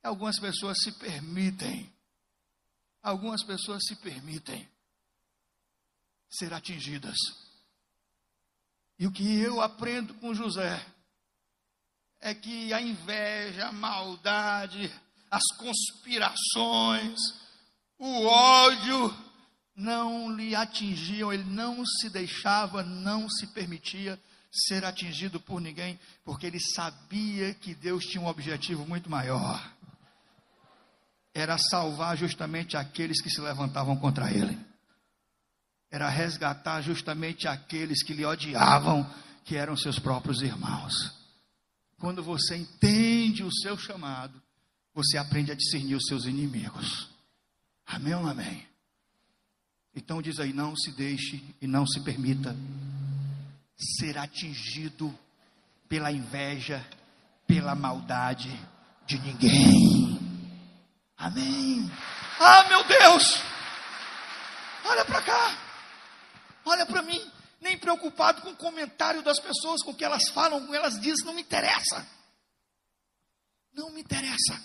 Algumas 0.01 0.39
pessoas 0.39 0.77
se 0.81 0.93
permitem, 0.93 1.93
algumas 3.03 3.43
pessoas 3.43 3.83
se 3.85 3.97
permitem 3.97 4.65
ser 6.29 6.53
atingidas. 6.53 7.17
E 8.97 9.05
o 9.05 9.11
que 9.11 9.39
eu 9.39 9.59
aprendo 9.59 10.13
com 10.15 10.33
José 10.33 10.85
é 12.21 12.33
que 12.33 12.71
a 12.71 12.81
inveja, 12.81 13.67
a 13.67 13.73
maldade, 13.73 14.89
as 15.29 15.43
conspirações, 15.57 17.19
o 17.97 18.25
ódio 18.25 19.24
não 19.75 20.33
lhe 20.33 20.55
atingiam, 20.55 21.33
ele 21.33 21.43
não 21.43 21.85
se 21.85 22.09
deixava, 22.09 22.81
não 22.81 23.29
se 23.29 23.47
permitia 23.47 24.19
ser 24.51 24.85
atingido 24.85 25.39
por 25.39 25.59
ninguém, 25.59 25.99
porque 26.23 26.45
ele 26.45 26.59
sabia 26.59 27.53
que 27.53 27.75
Deus 27.75 28.05
tinha 28.05 28.21
um 28.21 28.27
objetivo 28.27 28.85
muito 28.87 29.09
maior. 29.09 29.73
Era 31.33 31.57
salvar 31.57 32.15
justamente 32.15 32.77
aqueles 32.77 33.21
que 33.21 33.29
se 33.29 33.41
levantavam 33.41 33.97
contra 33.97 34.31
ele. 34.31 34.57
Era 35.91 36.07
resgatar 36.07 36.81
justamente 36.81 37.47
aqueles 37.47 38.01
que 38.01 38.13
lhe 38.13 38.25
odiavam, 38.25 39.09
que 39.43 39.57
eram 39.57 39.75
seus 39.75 39.99
próprios 39.99 40.41
irmãos. 40.41 41.13
Quando 41.99 42.23
você 42.23 42.55
entende 42.55 43.43
o 43.43 43.51
seu 43.51 43.77
chamado, 43.77 44.41
você 44.93 45.17
aprende 45.17 45.51
a 45.51 45.55
discernir 45.55 45.95
os 45.95 46.05
seus 46.07 46.25
inimigos. 46.25 47.09
Amém 47.85 48.13
ou 48.13 48.25
amém? 48.25 48.65
Então 49.95 50.21
diz 50.21 50.39
aí: 50.39 50.51
não 50.51 50.75
se 50.75 50.91
deixe 50.91 51.43
e 51.61 51.67
não 51.67 51.87
se 51.87 51.99
permita 52.01 52.55
ser 53.77 54.17
atingido 54.17 55.17
pela 55.87 56.11
inveja, 56.11 56.85
pela 57.47 57.75
maldade 57.75 58.49
de 59.05 59.19
ninguém. 59.19 60.19
Amém. 61.17 61.89
Ah, 62.39 62.67
meu 62.67 62.83
Deus! 62.83 63.41
Olha 64.83 65.05
para 65.05 65.21
cá. 65.21 65.57
Olha 66.65 66.85
para 66.85 67.01
mim. 67.01 67.21
Nem 67.61 67.77
preocupado 67.77 68.41
com 68.41 68.51
o 68.51 68.55
comentário 68.55 69.23
das 69.23 69.39
pessoas, 69.39 69.81
com 69.81 69.91
o 69.91 69.95
que 69.95 70.03
elas 70.03 70.29
falam, 70.29 70.59
com 70.59 70.67
o 70.67 70.69
que 70.69 70.75
elas 70.75 70.99
dizem, 70.99 71.25
não 71.25 71.33
me 71.33 71.41
interessa. 71.41 72.05
Não 73.73 73.89
me 73.91 74.01
interessa. 74.01 74.61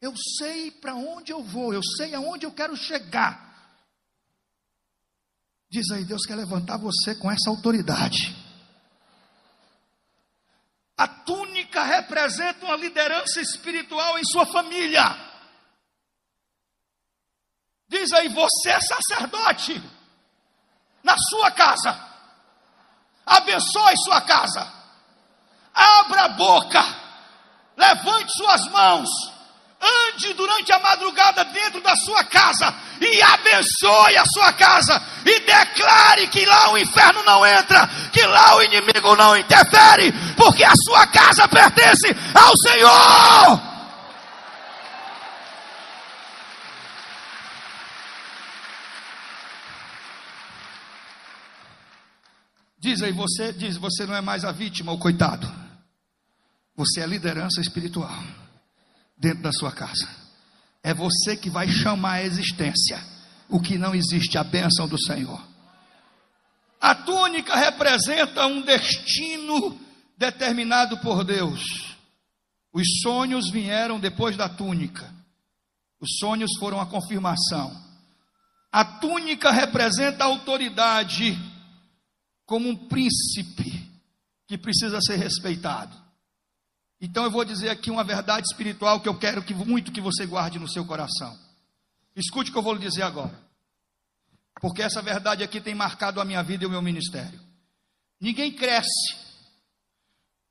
Eu 0.00 0.14
sei 0.38 0.70
para 0.70 0.94
onde 0.94 1.30
eu 1.30 1.42
vou, 1.42 1.74
eu 1.74 1.82
sei 1.96 2.14
aonde 2.14 2.46
eu 2.46 2.52
quero 2.52 2.76
chegar. 2.76 3.51
Diz 5.72 5.90
aí, 5.90 6.04
Deus 6.04 6.26
quer 6.26 6.34
levantar 6.34 6.76
você 6.76 7.14
com 7.14 7.30
essa 7.30 7.48
autoridade. 7.48 8.36
A 10.98 11.08
túnica 11.08 11.82
representa 11.82 12.66
uma 12.66 12.76
liderança 12.76 13.40
espiritual 13.40 14.18
em 14.18 14.22
sua 14.22 14.44
família. 14.44 15.02
Diz 17.88 18.12
aí, 18.12 18.28
você 18.28 18.68
é 18.68 18.80
sacerdote 18.82 19.82
na 21.02 21.16
sua 21.16 21.50
casa. 21.52 21.98
Abençoe 23.24 23.96
sua 24.04 24.20
casa. 24.20 24.70
Abra 25.72 26.24
a 26.24 26.28
boca. 26.28 26.82
Levante 27.78 28.30
suas 28.36 28.68
mãos 28.68 29.31
ande 29.82 30.32
durante 30.34 30.72
a 30.72 30.78
madrugada 30.78 31.44
dentro 31.46 31.80
da 31.80 31.94
sua 31.96 32.22
casa 32.24 32.72
e 33.00 33.20
abençoe 33.20 34.16
a 34.16 34.24
sua 34.26 34.52
casa 34.52 35.02
e 35.26 35.40
declare 35.40 36.28
que 36.28 36.46
lá 36.46 36.72
o 36.72 36.78
inferno 36.78 37.22
não 37.24 37.44
entra, 37.44 37.88
que 38.12 38.22
lá 38.22 38.56
o 38.56 38.62
inimigo 38.62 39.16
não 39.16 39.36
interfere, 39.36 40.12
porque 40.36 40.62
a 40.62 40.72
sua 40.84 41.06
casa 41.08 41.48
pertence 41.48 42.14
ao 42.34 42.52
Senhor. 42.58 43.72
Diz 52.78 53.00
aí, 53.00 53.12
você 53.12 53.52
diz, 53.52 53.76
você 53.76 54.06
não 54.06 54.14
é 54.14 54.20
mais 54.20 54.44
a 54.44 54.50
vítima, 54.50 54.90
o 54.90 54.98
coitado. 54.98 55.50
Você 56.74 57.00
é 57.00 57.06
liderança 57.06 57.60
espiritual 57.60 58.10
dentro 59.22 59.44
da 59.44 59.52
sua 59.52 59.70
casa. 59.70 60.08
É 60.82 60.92
você 60.92 61.36
que 61.36 61.48
vai 61.48 61.68
chamar 61.68 62.14
a 62.14 62.24
existência 62.24 63.00
o 63.48 63.60
que 63.60 63.76
não 63.76 63.94
existe, 63.94 64.38
a 64.38 64.42
bênção 64.42 64.88
do 64.88 64.98
Senhor. 64.98 65.40
A 66.80 66.94
túnica 66.94 67.54
representa 67.54 68.46
um 68.46 68.62
destino 68.62 69.78
determinado 70.16 70.98
por 70.98 71.22
Deus. 71.22 71.94
Os 72.72 72.86
sonhos 73.02 73.50
vieram 73.50 74.00
depois 74.00 74.38
da 74.38 74.48
túnica. 74.48 75.14
Os 76.00 76.16
sonhos 76.18 76.50
foram 76.58 76.80
a 76.80 76.86
confirmação. 76.86 77.78
A 78.72 78.84
túnica 78.84 79.50
representa 79.50 80.24
a 80.24 80.28
autoridade 80.28 81.38
como 82.46 82.70
um 82.70 82.74
príncipe 82.88 83.86
que 84.48 84.56
precisa 84.56 84.98
ser 85.02 85.16
respeitado. 85.16 86.01
Então 87.02 87.24
eu 87.24 87.30
vou 87.32 87.44
dizer 87.44 87.68
aqui 87.68 87.90
uma 87.90 88.04
verdade 88.04 88.46
espiritual 88.48 89.00
que 89.00 89.08
eu 89.08 89.18
quero 89.18 89.42
que 89.42 89.52
muito 89.52 89.90
que 89.90 90.00
você 90.00 90.24
guarde 90.24 90.60
no 90.60 90.68
seu 90.68 90.84
coração. 90.84 91.36
Escute 92.14 92.50
o 92.50 92.52
que 92.52 92.58
eu 92.58 92.62
vou 92.62 92.74
lhe 92.74 92.78
dizer 92.78 93.02
agora. 93.02 93.36
Porque 94.60 94.80
essa 94.80 95.02
verdade 95.02 95.42
aqui 95.42 95.60
tem 95.60 95.74
marcado 95.74 96.20
a 96.20 96.24
minha 96.24 96.44
vida 96.44 96.62
e 96.62 96.66
o 96.68 96.70
meu 96.70 96.80
ministério. 96.80 97.40
Ninguém 98.20 98.52
cresce 98.52 99.16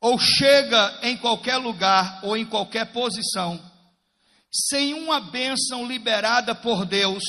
ou 0.01 0.19
chega 0.19 0.99
em 1.03 1.15
qualquer 1.15 1.55
lugar 1.55 2.19
ou 2.21 2.35
em 2.35 2.45
qualquer 2.45 2.91
posição 2.91 3.57
sem 4.51 4.93
uma 4.93 5.21
bênção 5.21 5.87
liberada 5.87 6.53
por 6.53 6.85
Deus 6.85 7.23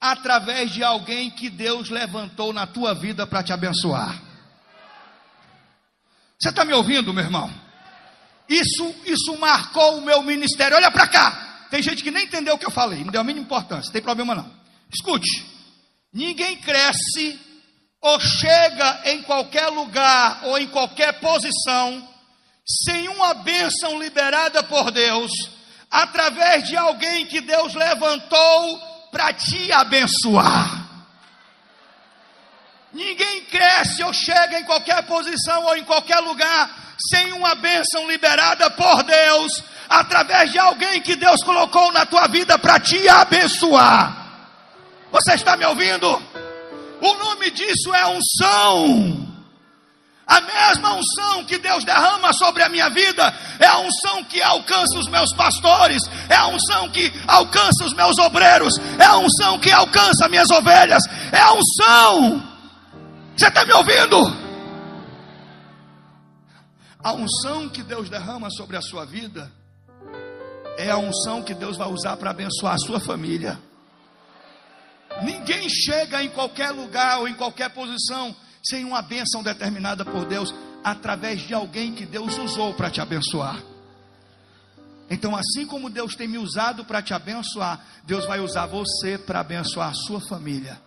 através 0.00 0.70
de 0.70 0.82
alguém 0.82 1.30
que 1.30 1.50
Deus 1.50 1.90
levantou 1.90 2.50
na 2.50 2.66
tua 2.66 2.94
vida 2.94 3.26
para 3.26 3.42
te 3.42 3.52
abençoar. 3.52 4.22
Você 6.40 6.48
está 6.48 6.64
me 6.64 6.72
ouvindo, 6.72 7.12
meu 7.12 7.22
irmão? 7.22 7.63
Isso, 8.48 8.94
isso 9.06 9.38
marcou 9.38 9.98
o 9.98 10.02
meu 10.02 10.22
ministério. 10.22 10.76
Olha 10.76 10.90
para 10.90 11.08
cá. 11.08 11.66
Tem 11.70 11.82
gente 11.82 12.02
que 12.02 12.10
nem 12.10 12.24
entendeu 12.24 12.54
o 12.54 12.58
que 12.58 12.66
eu 12.66 12.70
falei, 12.70 13.02
não 13.02 13.10
deu 13.10 13.20
a 13.20 13.24
mínima 13.24 13.44
importância, 13.44 13.92
tem 13.92 14.02
problema 14.02 14.34
não. 14.34 14.48
Escute: 14.92 15.44
ninguém 16.12 16.56
cresce 16.58 17.38
ou 18.00 18.20
chega 18.20 19.00
em 19.06 19.22
qualquer 19.22 19.68
lugar 19.68 20.40
ou 20.44 20.58
em 20.58 20.68
qualquer 20.68 21.18
posição 21.20 22.08
sem 22.66 23.08
uma 23.08 23.34
bênção 23.34 23.98
liberada 23.98 24.62
por 24.62 24.90
Deus, 24.90 25.30
através 25.90 26.68
de 26.68 26.76
alguém 26.76 27.26
que 27.26 27.40
Deus 27.40 27.74
levantou 27.74 28.78
para 29.10 29.32
te 29.32 29.70
abençoar. 29.72 30.83
Ninguém 32.94 33.42
cresce 33.46 34.04
ou 34.04 34.12
chega 34.12 34.60
em 34.60 34.64
qualquer 34.64 35.02
posição 35.02 35.64
ou 35.64 35.76
em 35.76 35.82
qualquer 35.82 36.20
lugar 36.20 36.70
sem 37.10 37.32
uma 37.32 37.56
bênção 37.56 38.08
liberada 38.08 38.70
por 38.70 39.02
Deus, 39.02 39.64
através 39.88 40.52
de 40.52 40.58
alguém 40.60 41.02
que 41.02 41.16
Deus 41.16 41.42
colocou 41.42 41.92
na 41.92 42.06
tua 42.06 42.28
vida 42.28 42.56
para 42.56 42.78
te 42.78 43.08
abençoar. 43.08 44.24
Você 45.10 45.34
está 45.34 45.56
me 45.56 45.66
ouvindo? 45.66 46.22
O 47.00 47.14
nome 47.14 47.50
disso 47.50 47.92
é 47.92 48.06
unção. 48.06 49.24
A 50.26 50.40
mesma 50.40 50.94
unção 50.94 51.44
que 51.44 51.58
Deus 51.58 51.84
derrama 51.84 52.32
sobre 52.32 52.62
a 52.62 52.68
minha 52.68 52.88
vida 52.88 53.34
é 53.58 53.66
a 53.66 53.78
unção 53.80 54.24
que 54.24 54.40
alcança 54.40 54.98
os 54.98 55.08
meus 55.08 55.34
pastores, 55.34 56.02
é 56.28 56.36
a 56.36 56.46
unção 56.46 56.88
que 56.90 57.12
alcança 57.26 57.84
os 57.84 57.92
meus 57.92 58.16
obreiros, 58.18 58.72
é 58.98 59.04
a 59.04 59.18
unção 59.18 59.58
que 59.58 59.70
alcança 59.70 60.28
minhas 60.28 60.48
ovelhas, 60.50 61.02
é 61.32 61.40
a 61.40 61.52
unção. 61.52 62.53
Você 63.36 63.48
está 63.48 63.64
me 63.64 63.72
ouvindo? 63.72 64.16
A 67.02 67.12
unção 67.12 67.68
que 67.68 67.82
Deus 67.82 68.08
derrama 68.08 68.48
sobre 68.50 68.76
a 68.76 68.80
sua 68.80 69.04
vida 69.04 69.50
é 70.78 70.90
a 70.90 70.96
unção 70.96 71.42
que 71.42 71.52
Deus 71.52 71.76
vai 71.76 71.88
usar 71.88 72.16
para 72.16 72.30
abençoar 72.30 72.74
a 72.74 72.78
sua 72.78 73.00
família. 73.00 73.58
Ninguém 75.22 75.68
chega 75.68 76.22
em 76.22 76.28
qualquer 76.30 76.70
lugar 76.70 77.20
ou 77.20 77.28
em 77.28 77.34
qualquer 77.34 77.70
posição 77.70 78.34
sem 78.64 78.84
uma 78.84 79.02
bênção 79.02 79.42
determinada 79.42 80.04
por 80.04 80.24
Deus 80.24 80.54
através 80.82 81.42
de 81.42 81.52
alguém 81.54 81.92
que 81.92 82.06
Deus 82.06 82.38
usou 82.38 82.72
para 82.74 82.90
te 82.90 83.00
abençoar. 83.00 83.60
Então, 85.10 85.36
assim 85.36 85.66
como 85.66 85.90
Deus 85.90 86.14
tem 86.14 86.26
me 86.26 86.38
usado 86.38 86.84
para 86.84 87.02
te 87.02 87.12
abençoar, 87.12 87.84
Deus 88.04 88.24
vai 88.24 88.40
usar 88.40 88.66
você 88.66 89.18
para 89.18 89.40
abençoar 89.40 89.90
a 89.90 89.94
sua 89.94 90.20
família. 90.20 90.80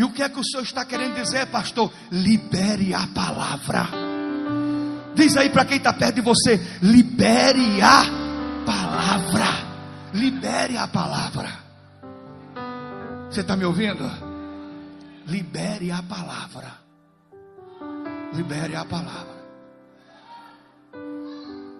E 0.00 0.02
o 0.02 0.10
que 0.10 0.22
é 0.22 0.30
que 0.30 0.40
o 0.40 0.42
Senhor 0.42 0.62
está 0.62 0.82
querendo 0.82 1.14
dizer, 1.14 1.44
pastor? 1.48 1.92
Libere 2.10 2.94
a 2.94 3.06
palavra. 3.08 3.86
Diz 5.14 5.36
aí 5.36 5.50
para 5.50 5.66
quem 5.66 5.76
está 5.76 5.92
perto 5.92 6.14
de 6.14 6.20
você: 6.22 6.58
libere 6.80 7.82
a 7.82 8.04
palavra. 8.64 9.44
Libere 10.14 10.78
a 10.78 10.88
palavra. 10.88 11.50
Você 13.28 13.42
está 13.42 13.54
me 13.54 13.66
ouvindo? 13.66 14.10
Libere 15.26 15.92
a 15.92 16.02
palavra. 16.02 16.78
Libere 18.32 18.76
a 18.76 18.86
palavra. 18.86 19.44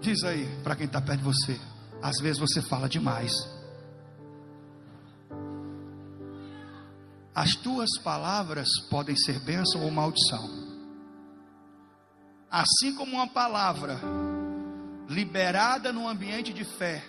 Diz 0.02 0.22
aí 0.24 0.46
para 0.62 0.76
quem 0.76 0.84
está 0.84 1.00
perto 1.00 1.20
de 1.20 1.24
você. 1.24 1.58
Às 2.02 2.20
vezes 2.20 2.38
você 2.38 2.60
fala 2.60 2.86
demais. 2.86 3.32
As 7.35 7.55
tuas 7.55 7.91
palavras 8.03 8.68
podem 8.91 9.14
ser 9.16 9.39
bênção 9.41 9.83
ou 9.83 9.91
maldição. 9.91 10.49
Assim 12.51 12.95
como 12.95 13.12
uma 13.12 13.28
palavra 13.28 14.01
liberada 15.09 15.93
no 15.93 16.09
ambiente 16.09 16.53
de 16.53 16.64
fé, 16.64 17.05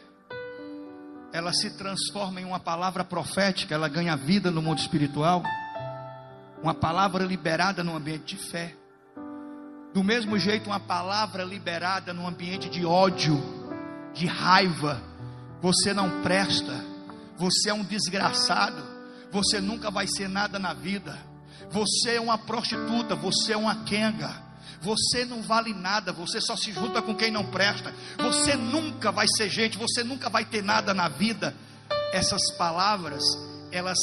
ela 1.33 1.51
se 1.51 1.71
transforma 1.71 2.39
em 2.41 2.45
uma 2.45 2.59
palavra 2.59 3.03
profética, 3.03 3.73
ela 3.73 3.87
ganha 3.87 4.15
vida 4.15 4.51
no 4.51 4.61
mundo 4.61 4.79
espiritual. 4.79 5.41
Uma 6.61 6.75
palavra 6.75 7.23
liberada 7.23 7.83
no 7.83 7.95
ambiente 7.95 8.35
de 8.35 8.49
fé. 8.51 8.75
Do 9.93 10.03
mesmo 10.03 10.37
jeito, 10.37 10.67
uma 10.67 10.79
palavra 10.79 11.43
liberada 11.43 12.13
no 12.13 12.27
ambiente 12.27 12.69
de 12.69 12.85
ódio, 12.85 13.41
de 14.13 14.25
raiva, 14.27 15.01
você 15.61 15.93
não 15.93 16.21
presta, 16.21 16.73
você 17.37 17.69
é 17.69 17.73
um 17.73 17.83
desgraçado, 17.83 18.90
você 19.31 19.59
nunca 19.59 19.89
vai 19.89 20.07
ser 20.07 20.27
nada 20.27 20.59
na 20.59 20.73
vida, 20.73 21.17
você 21.69 22.15
é 22.15 22.21
uma 22.21 22.37
prostituta, 22.37 23.15
você 23.15 23.53
é 23.53 23.57
uma 23.57 23.83
quenga, 23.83 24.33
você 24.81 25.25
não 25.25 25.41
vale 25.41 25.73
nada, 25.73 26.11
você 26.11 26.41
só 26.41 26.55
se 26.55 26.71
junta 26.71 27.01
com 27.01 27.15
quem 27.15 27.31
não 27.31 27.45
presta, 27.45 27.93
você 28.17 28.55
nunca 28.55 29.11
vai 29.11 29.27
ser 29.27 29.49
gente, 29.49 29.77
você 29.77 30.03
nunca 30.03 30.29
vai 30.29 30.43
ter 30.43 30.63
nada 30.63 30.93
na 30.93 31.07
vida. 31.07 31.55
Essas 32.11 32.51
palavras, 32.57 33.23
elas 33.71 33.97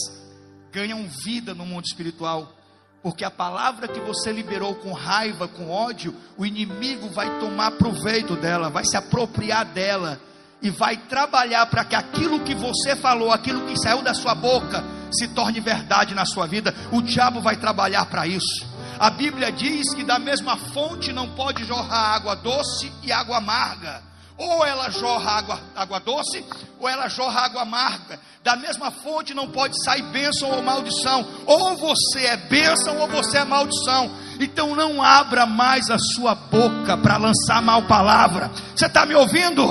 ganham 0.72 1.06
vida 1.08 1.54
no 1.54 1.66
mundo 1.66 1.84
espiritual 1.84 2.58
porque 3.02 3.24
a 3.24 3.30
palavra 3.30 3.86
que 3.86 4.00
você 4.00 4.32
liberou 4.32 4.74
com 4.74 4.92
raiva, 4.92 5.46
com 5.46 5.70
ódio, 5.70 6.14
o 6.36 6.44
inimigo 6.44 7.08
vai 7.08 7.38
tomar 7.38 7.72
proveito 7.72 8.34
dela, 8.34 8.68
vai 8.68 8.84
se 8.84 8.96
apropriar 8.96 9.64
dela 9.64 10.20
e 10.60 10.68
vai 10.68 10.96
trabalhar 10.96 11.64
para 11.66 11.84
que 11.84 11.94
aquilo 11.94 12.40
que 12.40 12.54
você 12.54 12.96
falou, 12.96 13.30
aquilo 13.30 13.66
que 13.66 13.80
saiu 13.80 14.02
da 14.02 14.14
sua 14.14 14.34
boca, 14.34 14.84
se 15.10 15.28
torne 15.28 15.60
verdade 15.60 16.14
na 16.14 16.24
sua 16.24 16.46
vida. 16.46 16.74
O 16.92 17.02
diabo 17.02 17.40
vai 17.40 17.56
trabalhar 17.56 18.06
para 18.06 18.26
isso. 18.26 18.66
A 18.98 19.10
Bíblia 19.10 19.52
diz 19.52 19.94
que 19.94 20.02
da 20.02 20.18
mesma 20.18 20.56
fonte 20.56 21.12
não 21.12 21.28
pode 21.28 21.64
jorrar 21.64 22.16
água 22.16 22.34
doce 22.34 22.92
e 23.02 23.12
água 23.12 23.38
amarga. 23.38 24.02
Ou 24.36 24.64
ela 24.64 24.90
jorra 24.90 25.32
água, 25.32 25.60
água 25.74 25.98
doce, 25.98 26.44
ou 26.78 26.88
ela 26.88 27.08
jorra 27.08 27.42
água 27.42 27.62
amarga. 27.62 28.20
Da 28.42 28.56
mesma 28.56 28.90
fonte 28.90 29.34
não 29.34 29.48
pode 29.48 29.82
sair 29.84 30.02
bênção 30.02 30.50
ou 30.50 30.62
maldição. 30.62 31.26
Ou 31.44 31.76
você 31.76 32.26
é 32.26 32.36
bênção 32.36 32.98
ou 32.98 33.08
você 33.08 33.38
é 33.38 33.44
maldição. 33.44 34.10
Então 34.40 34.74
não 34.74 35.02
abra 35.02 35.44
mais 35.44 35.90
a 35.90 35.98
sua 35.98 36.34
boca 36.34 36.96
para 36.96 37.16
lançar 37.16 37.60
mal 37.62 37.82
palavra. 37.82 38.50
Você 38.74 38.86
está 38.86 39.04
me 39.04 39.14
ouvindo? 39.14 39.66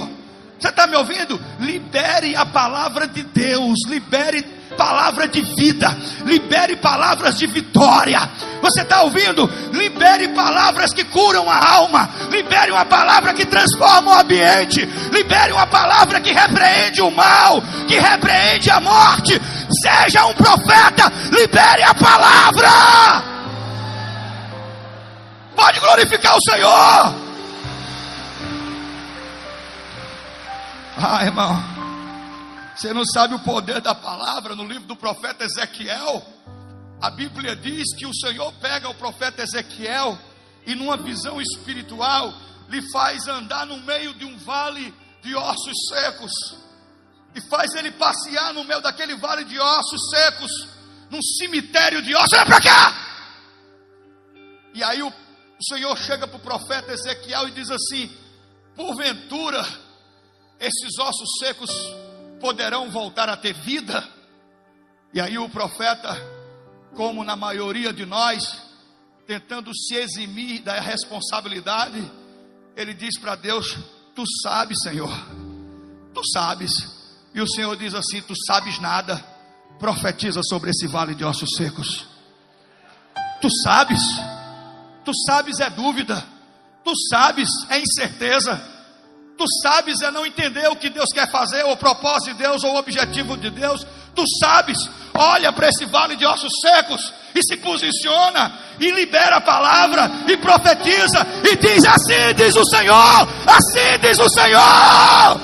Você 0.60 0.70
está 0.70 0.88
me 0.88 0.96
ouvindo? 0.96 1.40
Libere 1.60 2.36
a 2.36 2.46
palavra 2.46 3.08
de 3.08 3.24
Deus. 3.24 3.78
Libere 3.88 4.57
palavra 4.78 5.28
de 5.28 5.42
vida, 5.42 5.98
libere 6.24 6.76
palavras 6.78 7.38
de 7.38 7.48
vitória. 7.48 8.30
Você 8.62 8.82
está 8.82 9.02
ouvindo? 9.02 9.50
Libere 9.74 10.30
palavras 10.30 10.94
que 10.94 11.04
curam 11.04 11.50
a 11.50 11.74
alma, 11.76 12.10
libere 12.30 12.72
uma 12.72 12.86
palavra 12.86 13.34
que 13.34 13.46
transforma 13.46 14.12
o 14.12 14.20
ambiente, 14.22 14.86
libere 15.12 15.52
uma 15.52 15.68
palavra 15.68 16.22
que 16.22 16.32
repreende 16.32 17.02
o 17.02 17.12
mal, 17.12 17.62
que 17.88 18.00
repreende 18.00 18.70
a 18.70 18.80
morte. 18.80 19.42
Seja 19.84 20.26
um 20.26 20.34
profeta, 20.34 21.12
libere 21.32 21.84
a 21.84 21.94
palavra. 21.94 22.70
Pode 25.56 25.80
glorificar 25.80 26.38
o 26.38 26.52
Senhor. 26.52 27.28
Ah, 31.00 31.24
irmão. 31.24 31.77
Você 32.78 32.94
não 32.94 33.04
sabe 33.06 33.34
o 33.34 33.40
poder 33.40 33.82
da 33.82 33.96
palavra 33.96 34.56
no 34.56 34.64
livro 34.64 34.84
do 34.84 34.96
profeta 34.96 35.44
Ezequiel? 35.44 36.24
A 37.02 37.10
Bíblia 37.10 37.56
diz 37.56 37.96
que 37.96 38.06
o 38.06 38.14
Senhor 38.14 38.54
pega 38.62 38.88
o 38.88 38.94
profeta 38.94 39.42
Ezequiel 39.42 40.16
e, 40.64 40.76
numa 40.76 40.96
visão 40.96 41.42
espiritual, 41.42 42.32
lhe 42.70 42.88
faz 42.92 43.28
andar 43.28 43.66
no 43.66 43.78
meio 43.78 44.14
de 44.14 44.26
um 44.26 44.38
vale 44.38 44.94
de 45.24 45.34
ossos 45.36 45.88
secos 45.90 46.32
e 47.34 47.42
faz 47.50 47.74
ele 47.74 47.92
passear 47.94 48.54
no 48.54 48.64
meio 48.64 48.80
daquele 48.80 49.16
vale 49.16 49.44
de 49.46 49.60
ossos 49.60 50.10
secos, 50.12 50.52
num 51.10 51.22
cemitério 51.40 52.04
de 52.04 52.16
ossos. 52.16 52.34
Olha 52.34 52.46
para 52.46 52.62
cá! 52.62 52.94
E 54.76 54.84
aí 54.84 55.02
o, 55.02 55.12
Senhor 55.68 55.98
chega 55.98 56.28
para 56.28 56.38
o 56.38 56.42
profeta 56.42 56.94
Ezequiel 56.94 57.48
e 57.48 57.52
diz 57.52 57.72
assim: 57.72 58.16
Porventura, 58.76 59.68
esses 60.60 61.00
ossos 61.00 61.30
secos 61.40 61.72
poderão 62.40 62.90
voltar 62.90 63.30
a 63.30 63.38
ter 63.38 63.54
vida. 63.54 64.04
E 65.14 65.20
aí 65.20 65.38
o 65.38 65.50
profeta, 65.50 66.16
como 66.96 67.24
na 67.24 67.36
maioria 67.36 67.92
de 67.92 68.06
nós, 68.06 68.62
tentando 69.26 69.72
se 69.76 69.96
eximir 69.96 70.62
da 70.62 70.80
responsabilidade, 70.80 72.04
ele 72.76 72.94
diz 72.94 73.20
para 73.20 73.36
Deus: 73.36 73.78
Tu 74.16 74.24
sabes, 74.42 74.80
Senhor, 74.82 75.12
tu 76.14 76.22
sabes. 76.32 76.72
E 77.34 77.42
o 77.42 77.48
Senhor 77.48 77.76
diz 77.76 77.94
assim: 77.94 78.22
Tu 78.22 78.34
sabes 78.46 78.80
nada, 78.80 79.18
profetiza 79.80 80.42
sobre 80.44 80.72
esse 80.72 80.88
vale 80.88 81.16
de 81.16 81.24
ossos 81.24 81.52
secos. 81.56 82.06
Tu 83.42 83.50
sabes, 83.64 84.02
tu 85.06 85.12
sabes 85.26 85.60
é 85.60 85.70
dúvida, 85.70 86.24
tu 86.84 86.92
sabes 87.10 87.50
é 87.70 87.80
incerteza 87.80 88.77
Tu 89.38 89.46
sabes 89.62 90.02
é 90.02 90.10
não 90.10 90.26
entender 90.26 90.68
o 90.68 90.76
que 90.76 90.90
Deus 90.90 91.10
quer 91.14 91.30
fazer, 91.30 91.64
ou 91.64 91.74
o 91.74 91.78
propósito 91.78 92.36
de 92.36 92.44
Deus, 92.44 92.64
ou 92.64 92.74
o 92.74 92.78
objetivo 92.78 93.38
de 93.38 93.52
Deus. 93.52 93.86
Tu 94.16 94.24
sabes, 94.40 94.90
olha 95.14 95.54
para 95.54 95.70
esse 95.70 95.86
vale 95.86 96.16
de 96.16 96.26
ossos 96.26 96.52
secos 96.60 97.14
e 97.36 97.44
se 97.44 97.58
posiciona 97.58 98.52
e 98.80 98.90
libera 98.90 99.36
a 99.36 99.42
palavra 99.42 100.10
e 100.28 100.36
profetiza 100.38 101.26
e 101.44 101.56
diz: 101.56 101.86
Assim 101.86 102.34
diz 102.36 102.56
o 102.56 102.66
Senhor, 102.66 103.28
assim 103.46 104.00
diz 104.02 104.18
o 104.18 104.28
Senhor. 104.28 105.40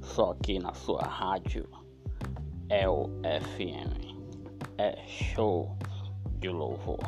Só 0.00 0.30
aqui 0.30 0.58
na 0.58 0.72
sua 0.72 1.02
rádio 1.02 1.68
é 2.70 2.88
o 2.88 3.08
FM 3.22 4.07
é 4.78 4.96
show 5.06 5.76
de 6.38 6.48
louvor. 6.48 6.98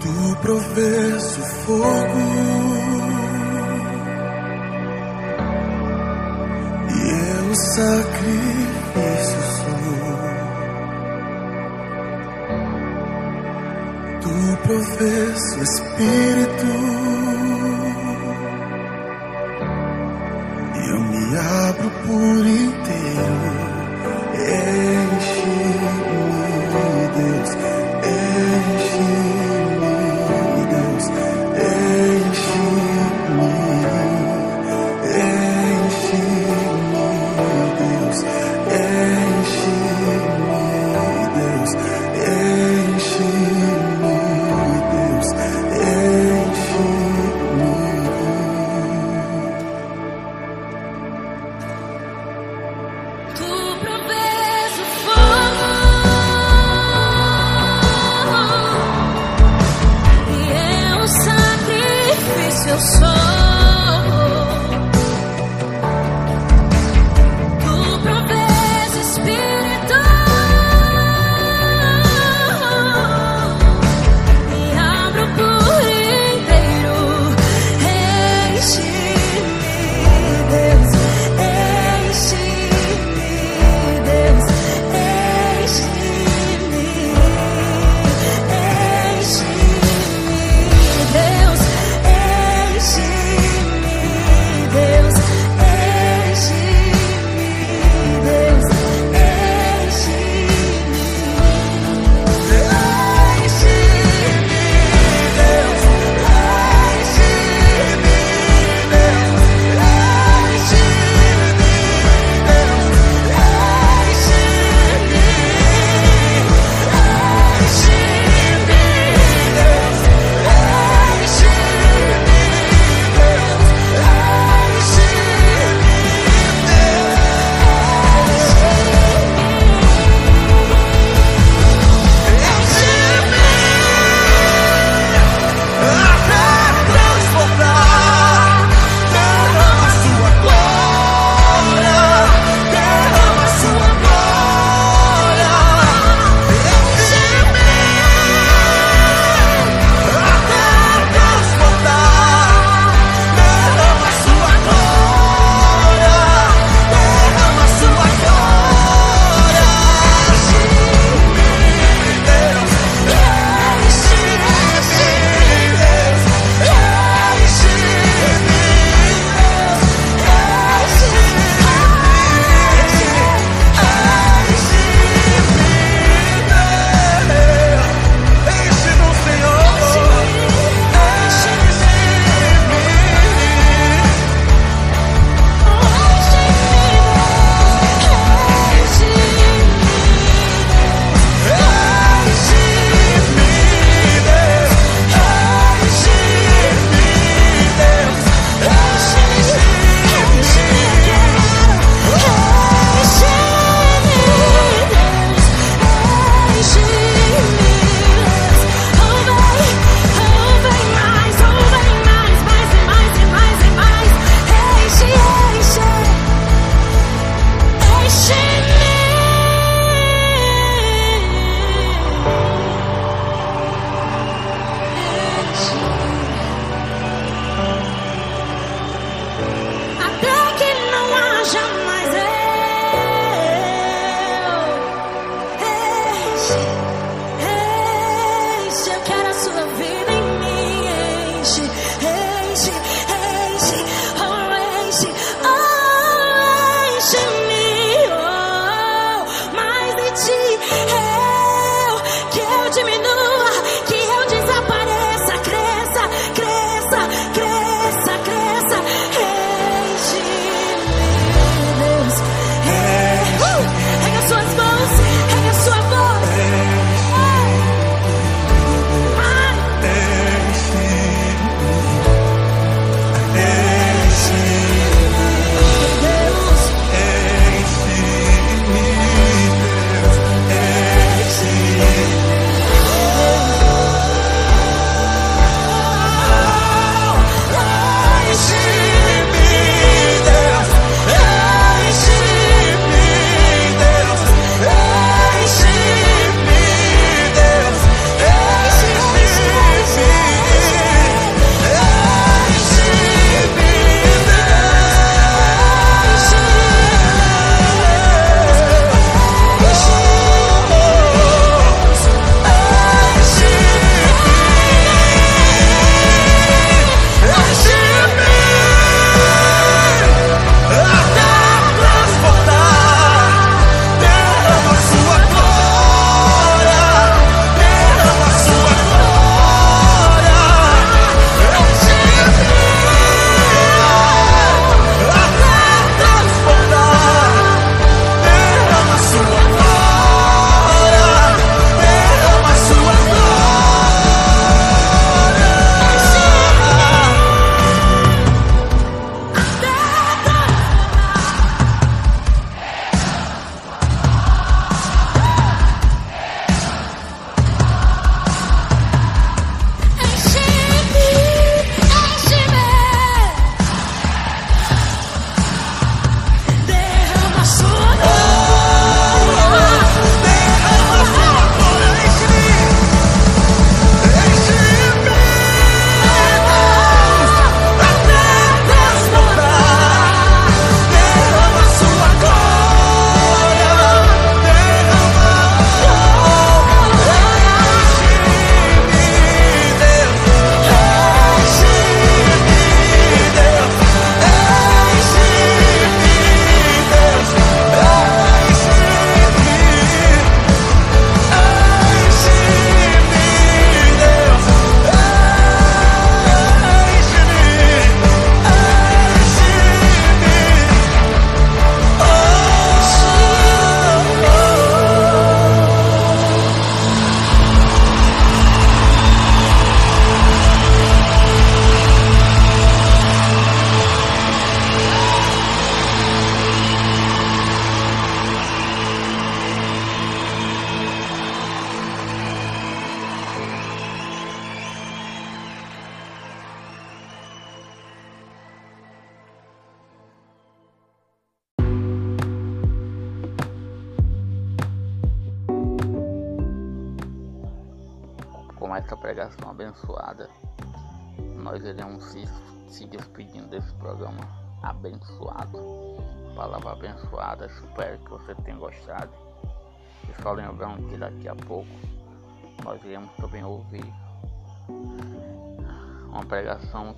Tu 0.00 0.36
provês 0.40 1.38
o 1.38 1.42
fogo 1.42 2.20
e 6.88 7.00
eu 7.20 7.54
sacrifício 7.54 9.42
sou. 9.42 10.19
Tu 14.40 14.56
provês 14.62 15.38
o 15.58 15.62
Espírito 15.62 16.66
e 20.76 20.90
eu 20.90 21.00
me 21.02 21.36
abro 21.36 21.90
por 22.06 22.46
inteiro. 22.46 23.59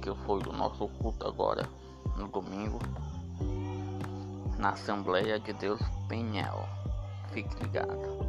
que 0.02 0.12
foi 0.26 0.40
o 0.42 0.52
nosso 0.52 0.88
culto 0.88 1.26
agora, 1.26 1.62
no 2.16 2.26
domingo, 2.26 2.80
na 4.58 4.70
Assembleia 4.70 5.38
de 5.38 5.52
Deus 5.52 5.80
Penhel. 6.08 6.68
Fique 7.32 7.54
ligado. 7.62 8.21